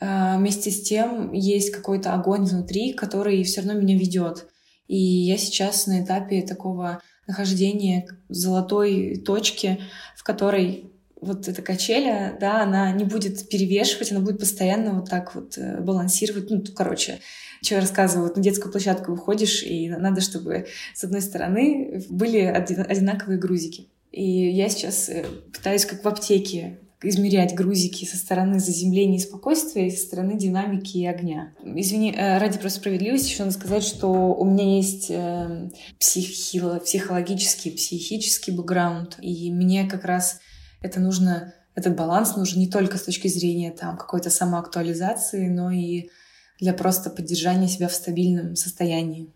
а, 0.00 0.38
вместе 0.38 0.70
с 0.70 0.82
тем 0.82 1.32
есть 1.32 1.70
какой-то 1.70 2.14
огонь 2.14 2.44
внутри, 2.44 2.94
который 2.94 3.42
все 3.44 3.60
равно 3.60 3.80
меня 3.80 3.98
ведет. 3.98 4.46
И 4.86 4.96
я 4.96 5.38
сейчас 5.38 5.86
на 5.86 6.02
этапе 6.02 6.42
такого 6.42 7.00
нахождения 7.30 8.06
золотой 8.28 9.16
точки, 9.24 9.80
в 10.16 10.24
которой 10.24 10.90
вот 11.20 11.48
эта 11.48 11.62
качеля, 11.62 12.36
да, 12.40 12.62
она 12.62 12.90
не 12.92 13.04
будет 13.04 13.48
перевешивать, 13.48 14.10
она 14.10 14.20
будет 14.20 14.40
постоянно 14.40 15.00
вот 15.00 15.10
так 15.10 15.34
вот 15.34 15.58
э, 15.58 15.80
балансировать. 15.80 16.50
Ну, 16.50 16.62
короче, 16.74 17.20
что 17.62 17.74
я 17.74 17.80
рассказываю, 17.80 18.28
вот 18.28 18.36
на 18.36 18.42
детскую 18.42 18.72
площадку 18.72 19.12
выходишь, 19.12 19.62
и 19.62 19.88
надо, 19.90 20.20
чтобы 20.20 20.66
с 20.94 21.04
одной 21.04 21.20
стороны 21.20 22.02
были 22.08 22.38
одинаковые 22.38 23.38
грузики. 23.38 23.88
И 24.12 24.50
я 24.50 24.68
сейчас 24.68 25.08
э, 25.08 25.24
пытаюсь 25.52 25.84
как 25.84 26.04
в 26.04 26.08
аптеке 26.08 26.78
измерять 27.02 27.54
грузики 27.54 28.04
со 28.04 28.16
стороны 28.16 28.60
заземления 28.60 29.16
и 29.16 29.22
спокойствия, 29.22 29.88
и 29.88 29.90
со 29.90 30.04
стороны 30.04 30.36
динамики 30.36 30.98
и 30.98 31.06
огня. 31.06 31.54
Извини, 31.62 32.12
э, 32.12 32.38
ради 32.38 32.58
просто 32.58 32.80
справедливости 32.80 33.30
еще 33.30 33.44
надо 33.44 33.54
сказать, 33.54 33.84
что 33.84 34.08
у 34.34 34.44
меня 34.44 34.76
есть 34.76 35.06
э, 35.10 35.70
психило, 35.98 36.78
психологический, 36.78 37.70
психический 37.70 38.50
бэкграунд, 38.50 39.18
и 39.20 39.50
мне 39.50 39.88
как 39.88 40.04
раз 40.04 40.40
это 40.82 41.00
нужно, 41.00 41.54
этот 41.74 41.96
баланс 41.96 42.36
нужен 42.36 42.58
не 42.58 42.68
только 42.68 42.98
с 42.98 43.02
точки 43.02 43.28
зрения 43.28 43.70
там 43.70 43.96
какой-то 43.96 44.28
самоактуализации, 44.28 45.48
но 45.48 45.70
и 45.70 46.10
для 46.58 46.74
просто 46.74 47.08
поддержания 47.08 47.68
себя 47.68 47.88
в 47.88 47.94
стабильном 47.94 48.56
состоянии. 48.56 49.32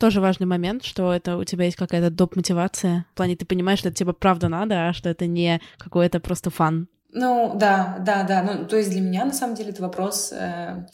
Тоже 0.00 0.20
важный 0.20 0.46
момент, 0.46 0.82
что 0.82 1.12
это 1.12 1.36
у 1.36 1.44
тебя 1.44 1.66
есть 1.66 1.76
какая-то 1.76 2.10
доп. 2.10 2.34
мотивация. 2.34 3.06
В 3.12 3.16
плане 3.16 3.36
ты 3.36 3.44
понимаешь, 3.44 3.78
что 3.78 3.90
это 3.90 3.98
тебе 3.98 4.12
правда 4.12 4.48
надо, 4.48 4.88
а 4.88 4.92
что 4.92 5.08
это 5.08 5.26
не 5.26 5.60
какой-то 5.78 6.18
просто 6.18 6.50
фан. 6.50 6.88
Ну, 7.12 7.52
да, 7.54 7.98
да, 8.00 8.24
да. 8.24 8.42
Ну, 8.42 8.66
то 8.66 8.76
есть 8.76 8.90
для 8.90 9.00
меня, 9.00 9.24
на 9.24 9.32
самом 9.32 9.54
деле, 9.54 9.70
это 9.70 9.82
вопрос 9.82 10.32
э, 10.32 10.86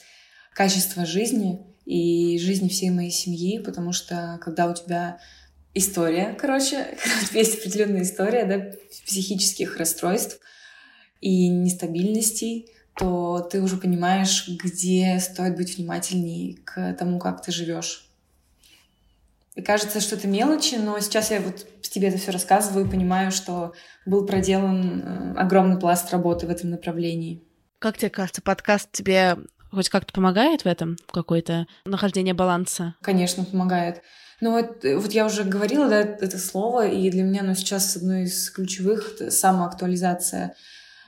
качества 0.53 1.07
жизни 1.07 1.61
и 1.85 2.39
жизни 2.39 2.69
всей 2.69 2.91
моей 2.91 3.11
семьи, 3.11 3.59
потому 3.59 3.93
что 3.93 4.39
когда 4.43 4.67
у 4.67 4.75
тебя 4.75 5.19
история, 5.73 6.35
короче, 6.39 6.99
есть 7.33 7.59
определенная 7.59 8.03
история, 8.03 8.45
да, 8.45 8.77
психических 9.07 9.77
расстройств 9.77 10.41
и 11.21 11.49
нестабильностей, 11.49 12.71
то 12.99 13.47
ты 13.51 13.61
уже 13.61 13.77
понимаешь, 13.77 14.49
где 14.49 15.21
стоит 15.21 15.57
быть 15.57 15.77
внимательней 15.77 16.59
к 16.65 16.95
тому, 16.95 17.19
как 17.19 17.43
ты 17.43 17.53
живешь. 17.53 18.06
И 19.57 19.63
кажется, 19.63 20.01
что 20.01 20.17
это 20.17 20.29
мелочи, 20.29 20.75
но 20.75 21.01
сейчас 21.01 21.31
я 21.31 21.41
вот 21.41 21.67
тебе 21.81 22.09
это 22.09 22.19
все 22.19 22.31
рассказываю 22.31 22.87
и 22.87 22.91
понимаю, 22.91 23.33
что 23.33 23.73
был 24.05 24.27
проделан 24.27 25.01
э, 25.01 25.35
огромный 25.39 25.81
пласт 25.81 26.13
работы 26.13 26.47
в 26.47 26.51
этом 26.51 26.71
направлении. 26.71 27.43
Как 27.79 27.97
тебе 27.97 28.11
кажется, 28.11 28.43
подкаст 28.43 28.93
тебе 28.93 29.39
хоть 29.71 29.89
как-то 29.89 30.13
помогает 30.13 30.63
в 30.63 30.67
этом, 30.67 30.97
какое-то 31.11 31.67
нахождение 31.87 32.35
баланса? 32.35 32.95
Конечно, 33.01 33.45
помогает. 33.45 34.03
Ну 34.43 34.53
вот, 34.53 34.85
э, 34.85 34.95
вот 34.95 35.13
я 35.13 35.25
уже 35.25 35.43
говорила, 35.43 35.89
да, 35.89 36.01
это 36.01 36.39
слово, 36.39 36.89
и 36.89 37.11
для 37.11 37.23
меня 37.23 37.41
оно 37.41 37.55
сейчас 37.55 37.97
одно 37.97 38.17
из 38.17 38.51
ключевых— 38.51 39.17
самоактуализация. 39.31 40.55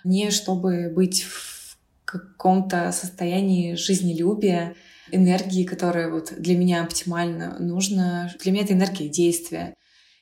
Не 0.04 0.30
чтобы 0.30 0.90
быть 0.94 1.22
в 1.22 1.76
каком-то 2.06 2.92
состоянии 2.92 3.74
жизнелюбия, 3.74 4.74
энергии, 5.12 5.64
которая 5.64 6.10
вот 6.10 6.32
для 6.36 6.56
меня 6.56 6.82
оптимально 6.82 7.58
нужна. 7.58 8.32
Для 8.40 8.52
меня 8.52 8.64
это 8.64 8.74
энергия 8.74 9.08
действия. 9.08 9.74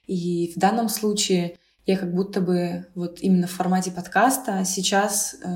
И 0.06 0.52
в 0.54 0.58
данном 0.58 0.88
случае 0.88 1.56
я 1.84 1.96
как 1.96 2.12
будто 2.14 2.40
бы 2.40 2.86
вот 2.94 3.20
именно 3.20 3.46
в 3.46 3.52
формате 3.52 3.90
подкаста 3.90 4.64
сейчас 4.64 5.36
э, 5.42 5.48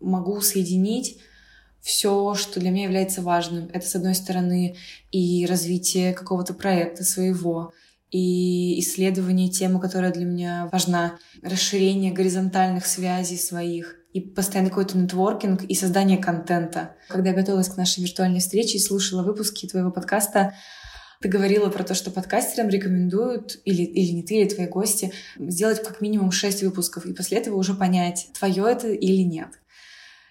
могу 0.00 0.40
соединить 0.40 1.18
все, 1.80 2.34
что 2.34 2.60
для 2.60 2.70
меня 2.70 2.84
является 2.84 3.22
важным. 3.22 3.70
Это, 3.72 3.86
с 3.86 3.94
одной 3.94 4.14
стороны, 4.14 4.76
и 5.10 5.46
развитие 5.46 6.12
какого-то 6.12 6.54
проекта 6.54 7.04
своего, 7.04 7.72
и 8.10 8.80
исследование 8.80 9.48
темы, 9.48 9.80
которая 9.80 10.12
для 10.12 10.24
меня 10.24 10.68
важна, 10.72 11.18
расширение 11.42 12.12
горизонтальных 12.12 12.86
связей 12.86 13.36
своих, 13.36 13.96
и 14.12 14.20
постоянный 14.20 14.70
какой-то 14.70 14.96
нетворкинг 14.96 15.64
и 15.64 15.74
создание 15.74 16.18
контента. 16.18 16.96
Когда 17.08 17.30
я 17.30 17.36
готовилась 17.36 17.68
к 17.68 17.76
нашей 17.76 18.02
виртуальной 18.02 18.40
встрече 18.40 18.78
и 18.78 18.80
слушала 18.80 19.22
выпуски 19.22 19.66
твоего 19.66 19.90
подкаста, 19.90 20.54
ты 21.20 21.28
говорила 21.28 21.68
про 21.68 21.82
то, 21.82 21.94
что 21.94 22.10
подкастерам 22.10 22.68
рекомендуют, 22.68 23.58
или, 23.64 23.82
или 23.82 24.12
не 24.12 24.22
ты, 24.22 24.36
или 24.36 24.48
твои 24.48 24.66
гости, 24.66 25.12
сделать 25.36 25.82
как 25.82 26.00
минимум 26.00 26.30
шесть 26.30 26.62
выпусков, 26.62 27.06
и 27.06 27.12
после 27.12 27.38
этого 27.38 27.56
уже 27.56 27.74
понять, 27.74 28.28
твое 28.38 28.64
это 28.70 28.88
или 28.88 29.22
нет. 29.22 29.48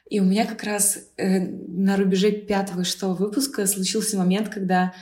И 0.10 0.22
у 0.22 0.24
меня 0.24 0.46
как 0.46 0.64
раз 0.64 1.00
э, 1.18 1.40
на 1.40 1.98
рубеже 1.98 2.32
пятого 2.32 2.82
и 2.82 2.84
шестого 2.86 3.14
выпуска 3.14 3.68
случился 3.68 4.18
момент, 4.18 4.48
когда 4.48 4.94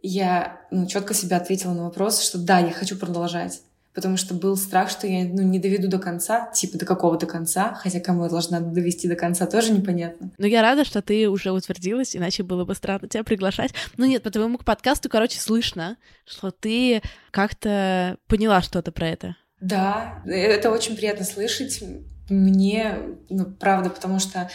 я 0.00 0.60
ну, 0.70 0.86
четко 0.86 1.12
себя 1.12 1.36
ответила 1.36 1.74
на 1.74 1.84
вопрос, 1.84 2.20
что 2.22 2.38
да, 2.38 2.58
я 2.58 2.72
хочу 2.72 2.96
продолжать 2.96 3.60
потому 3.94 4.16
что 4.16 4.34
был 4.34 4.56
страх, 4.56 4.90
что 4.90 5.06
я 5.06 5.24
ну, 5.24 5.42
не 5.42 5.58
доведу 5.58 5.88
до 5.88 5.98
конца, 5.98 6.50
типа 6.52 6.78
до 6.78 6.86
какого-то 6.86 7.26
конца, 7.26 7.74
хотя 7.74 8.00
кому 8.00 8.24
я 8.24 8.30
должна 8.30 8.60
довести 8.60 9.08
до 9.08 9.16
конца, 9.16 9.46
тоже 9.46 9.72
непонятно. 9.72 10.30
Но 10.38 10.46
я 10.46 10.62
рада, 10.62 10.84
что 10.84 11.02
ты 11.02 11.28
уже 11.28 11.50
утвердилась, 11.50 12.16
иначе 12.16 12.42
было 12.42 12.64
бы 12.64 12.74
странно 12.74 13.08
тебя 13.08 13.24
приглашать. 13.24 13.72
Ну 13.96 14.06
нет, 14.06 14.22
по 14.22 14.30
твоему 14.30 14.58
подкасту, 14.58 15.08
короче, 15.08 15.40
слышно, 15.40 15.96
что 16.24 16.50
ты 16.50 17.02
как-то 17.30 18.16
поняла 18.26 18.62
что-то 18.62 18.92
про 18.92 19.08
это. 19.08 19.36
Да, 19.60 20.22
это 20.26 20.70
очень 20.70 20.96
приятно 20.96 21.24
слышать. 21.24 21.82
Мне, 22.28 22.98
ну, 23.28 23.44
правда, 23.44 23.90
потому 23.90 24.18
что 24.18 24.50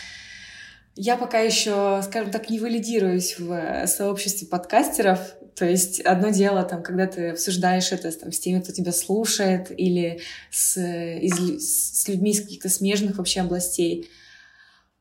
я 0.97 1.15
пока 1.15 1.39
еще, 1.39 2.01
скажем 2.03 2.31
так, 2.31 2.49
не 2.49 2.59
валидируюсь 2.59 3.37
в 3.39 3.85
сообществе 3.85 4.47
подкастеров, 4.47 5.19
то 5.55 5.65
есть 5.65 6.01
одно 6.01 6.29
дело, 6.29 6.63
там, 6.63 6.83
когда 6.83 7.07
ты 7.07 7.29
обсуждаешь 7.29 7.91
это 7.91 8.11
там, 8.11 8.31
с 8.31 8.39
теми, 8.39 8.59
кто 8.59 8.71
тебя 8.71 8.91
слушает, 8.91 9.71
или 9.75 10.19
с, 10.51 10.77
из, 10.77 12.01
с 12.01 12.07
людьми 12.07 12.31
из 12.31 12.41
каких-то 12.41 12.69
смежных 12.69 13.17
вообще 13.17 13.41
областей. 13.41 14.09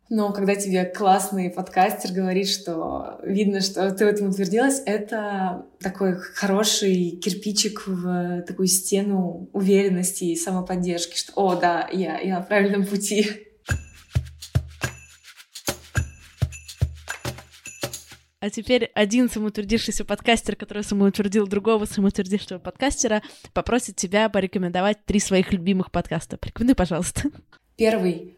Но 0.08 0.32
когда 0.32 0.54
тебе 0.54 0.84
классный 0.84 1.50
подкастер 1.50 2.12
говорит, 2.12 2.48
что 2.48 3.18
видно, 3.24 3.60
что 3.60 3.90
ты 3.90 4.04
в 4.04 4.08
этом 4.08 4.28
утвердилась, 4.28 4.80
это 4.86 5.66
такой 5.80 6.16
хороший 6.16 7.10
кирпичик 7.22 7.86
в 7.86 8.42
такую 8.42 8.68
стену 8.68 9.50
уверенности 9.52 10.24
и 10.24 10.36
самоподдержки, 10.36 11.16
что 11.16 11.32
«О, 11.34 11.56
да, 11.56 11.88
я, 11.92 12.20
я 12.20 12.38
на 12.38 12.42
правильном 12.42 12.86
пути». 12.86 13.45
А 18.38 18.50
теперь 18.50 18.90
один 18.94 19.30
самоутвердившийся 19.30 20.04
подкастер, 20.04 20.56
который 20.56 20.84
самоутвердил 20.84 21.46
другого 21.46 21.86
самоутвердившего 21.86 22.58
подкастера, 22.58 23.22
попросит 23.54 23.96
тебя 23.96 24.28
порекомендовать 24.28 25.04
три 25.06 25.20
своих 25.20 25.52
любимых 25.52 25.90
подкаста. 25.90 26.36
Порекомендуй, 26.36 26.76
пожалуйста. 26.76 27.30
Первый 27.76 28.36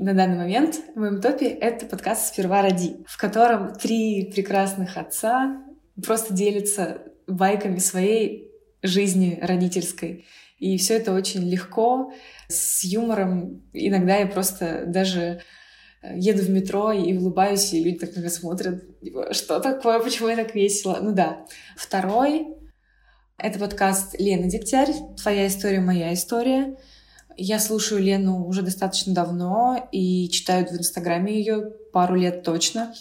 на 0.00 0.14
данный 0.14 0.36
момент 0.36 0.80
в 0.94 0.98
моем 0.98 1.20
топе 1.20 1.46
это 1.46 1.86
подкаст 1.86 2.32
«Сперва 2.32 2.62
роди», 2.62 2.96
в 3.06 3.16
котором 3.16 3.74
три 3.74 4.30
прекрасных 4.32 4.96
отца 4.96 5.62
просто 6.04 6.34
делятся 6.34 7.02
байками 7.26 7.78
своей 7.78 8.50
жизни 8.82 9.38
родительской. 9.40 10.26
И 10.58 10.76
все 10.78 10.94
это 10.94 11.12
очень 11.12 11.48
легко, 11.48 12.12
с 12.48 12.84
юмором. 12.84 13.62
Иногда 13.72 14.16
я 14.16 14.26
просто 14.26 14.84
даже 14.86 15.42
еду 16.02 16.42
в 16.42 16.50
метро 16.50 16.92
и 16.92 17.16
улыбаюсь, 17.16 17.72
и 17.72 17.82
люди 17.82 17.98
так 17.98 18.14
на 18.14 18.20
меня 18.20 18.30
смотрят, 18.30 19.00
типа, 19.00 19.32
что 19.32 19.60
такое, 19.60 20.00
почему 20.00 20.28
я 20.28 20.36
так 20.36 20.54
весело? 20.54 20.98
Ну 21.00 21.12
да. 21.12 21.46
Второй— 21.76 22.48
это 23.38 23.58
подкаст 23.58 24.18
Лены 24.18 24.48
Дегтярь 24.48 24.92
«Твоя 25.20 25.46
история, 25.46 25.80
моя 25.80 26.12
история». 26.12 26.76
Я 27.36 27.58
слушаю 27.58 28.02
Лену 28.02 28.44
уже 28.44 28.62
достаточно 28.62 29.14
давно 29.14 29.88
и 29.90 30.28
читаю 30.28 30.66
в 30.66 30.72
Инстаграме 30.72 31.34
ее 31.34 31.72
пару 31.92 32.14
лет 32.14 32.42
точно. 32.42 32.94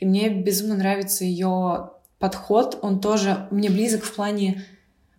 И 0.00 0.06
мне 0.06 0.30
безумно 0.30 0.76
нравится 0.76 1.24
ее 1.24 1.90
подход. 2.18 2.78
Он 2.82 3.00
тоже 3.00 3.46
мне 3.50 3.70
близок 3.70 4.02
в 4.02 4.14
плане 4.14 4.64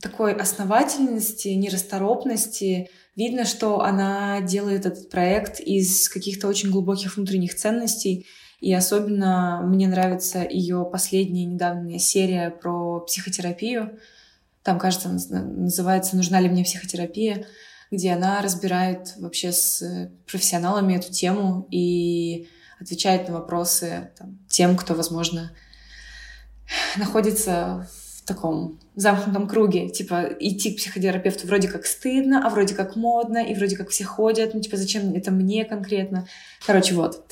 такой 0.01 0.33
основательности, 0.33 1.49
нерасторопности, 1.49 2.89
Видно, 3.19 3.43
что 3.43 3.81
она 3.81 4.39
делает 4.39 4.85
этот 4.85 5.09
проект 5.09 5.59
из 5.59 6.07
каких-то 6.07 6.47
очень 6.47 6.71
глубоких 6.71 7.17
внутренних 7.17 7.53
ценностей. 7.53 8.25
И 8.61 8.73
особенно 8.73 9.61
мне 9.61 9.89
нравится 9.89 10.47
ее 10.49 10.87
последняя 10.89 11.43
недавняя 11.43 11.99
серия 11.99 12.49
про 12.49 13.01
психотерапию. 13.01 13.99
Там, 14.63 14.79
кажется, 14.79 15.09
называется 15.09 16.15
«Нужна 16.15 16.39
ли 16.39 16.47
мне 16.47 16.63
психотерапия?», 16.63 17.45
где 17.91 18.13
она 18.13 18.41
разбирает 18.41 19.15
вообще 19.17 19.51
с 19.51 20.09
профессионалами 20.25 20.95
эту 20.95 21.11
тему 21.11 21.67
и 21.71 22.47
отвечает 22.79 23.27
на 23.27 23.33
вопросы 23.33 24.11
там, 24.17 24.39
тем, 24.47 24.77
кто, 24.77 24.93
возможно, 24.93 25.51
находится 26.95 27.89
таком 28.29 28.79
замкнутом 28.95 29.47
круге. 29.47 29.89
Типа, 29.89 30.29
идти 30.39 30.73
к 30.73 30.77
психотерапевту 30.77 31.47
вроде 31.47 31.67
как 31.67 31.85
стыдно, 31.85 32.45
а 32.45 32.49
вроде 32.49 32.75
как 32.75 32.95
модно, 32.95 33.39
и 33.39 33.53
вроде 33.53 33.75
как 33.75 33.89
все 33.89 34.05
ходят. 34.05 34.53
Ну, 34.53 34.61
типа, 34.61 34.77
зачем 34.77 35.13
это 35.13 35.31
мне 35.31 35.65
конкретно? 35.65 36.27
Короче, 36.65 36.95
вот. 36.95 37.25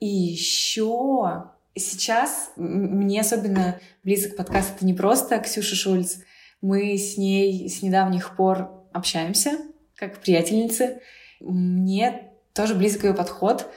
И 0.00 0.06
еще 0.06 1.44
сейчас 1.74 2.52
мне 2.56 3.20
особенно 3.20 3.80
близок 4.04 4.36
подкаст 4.36 4.76
«Это 4.76 4.86
не 4.86 4.94
просто» 4.94 5.38
Ксюша 5.38 5.74
Шульц. 5.74 6.18
Мы 6.60 6.96
с 6.96 7.16
ней 7.16 7.68
с 7.68 7.82
недавних 7.82 8.36
пор 8.36 8.70
общаемся, 8.92 9.58
как 9.96 10.20
приятельницы. 10.20 11.00
Мне 11.40 12.30
тоже 12.52 12.74
близок 12.74 13.04
ее 13.04 13.14
подход 13.14 13.68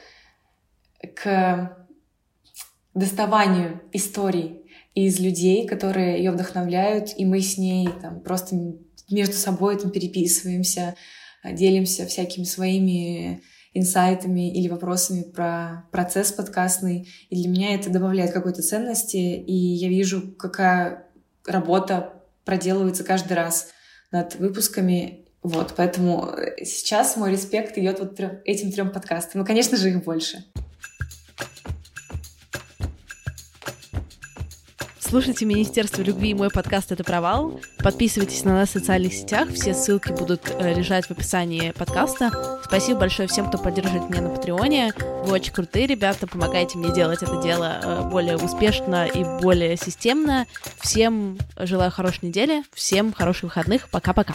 к 1.15 1.76
доставанию 2.97 3.81
историй 3.93 4.62
из 4.95 5.19
людей, 5.19 5.67
которые 5.67 6.17
ее 6.17 6.31
вдохновляют, 6.31 7.13
и 7.17 7.25
мы 7.25 7.41
с 7.41 7.57
ней 7.57 7.88
там 8.01 8.21
просто 8.21 8.55
между 9.12 9.36
собой 9.36 9.77
там 9.79 9.91
переписываемся, 9.91 10.95
э, 11.43 11.53
делимся 11.53 12.05
всякими 12.07 12.43
своими 12.43 13.43
инсайтами 13.73 14.51
или 14.51 14.67
вопросами 14.67 15.21
про 15.21 15.88
процесс 15.91 16.31
подкастный. 16.31 17.07
И 17.29 17.36
для 17.36 17.47
меня 17.47 17.75
это 17.75 17.91
добавляет 17.91 18.31
какой-то 18.31 18.63
ценности, 18.63 19.17
и 19.17 19.53
я 19.53 19.88
вижу, 19.88 20.33
какая 20.36 21.07
работа 21.45 22.13
проделывается 22.43 23.03
каждый 23.03 23.33
раз 23.33 23.69
над 24.12 24.36
выпусками. 24.36 25.25
Вот, 25.43 25.75
поэтому 25.77 26.31
э, 26.31 26.65
сейчас 26.65 27.15
мой 27.15 27.31
респект 27.31 27.77
идет 27.77 27.99
вот 27.99 28.19
этим 28.45 28.71
трем 28.71 28.91
подкастам. 28.91 29.41
Ну, 29.41 29.45
конечно 29.45 29.77
же, 29.77 29.89
их 29.89 30.03
больше. 30.03 30.43
Слушайте 35.09 35.45
Министерство 35.45 36.01
любви 36.01 36.31
и 36.31 36.33
мой 36.33 36.49
подкаст 36.49 36.91
«Это 36.91 37.01
провал». 37.05 37.61
Подписывайтесь 37.77 38.43
на 38.43 38.55
нас 38.55 38.69
в 38.69 38.73
социальных 38.73 39.13
сетях. 39.13 39.47
Все 39.53 39.73
ссылки 39.73 40.11
будут 40.11 40.41
э, 40.59 40.73
лежать 40.73 41.05
в 41.05 41.11
описании 41.11 41.71
подкаста. 41.71 42.59
Спасибо 42.65 42.99
большое 42.99 43.29
всем, 43.29 43.47
кто 43.47 43.57
поддерживает 43.57 44.09
меня 44.09 44.23
на 44.23 44.31
Патреоне. 44.31 44.91
Вы 45.23 45.31
очень 45.31 45.53
крутые 45.53 45.87
ребята, 45.87 46.27
помогаете 46.27 46.77
мне 46.77 46.93
делать 46.93 47.23
это 47.23 47.41
дело 47.41 47.79
э, 47.81 48.09
более 48.09 48.35
успешно 48.35 49.05
и 49.05 49.23
более 49.41 49.77
системно. 49.77 50.45
Всем 50.81 51.37
желаю 51.57 51.89
хорошей 51.89 52.25
недели, 52.25 52.63
всем 52.73 53.13
хороших 53.13 53.43
выходных. 53.43 53.87
Пока-пока. 53.87 54.33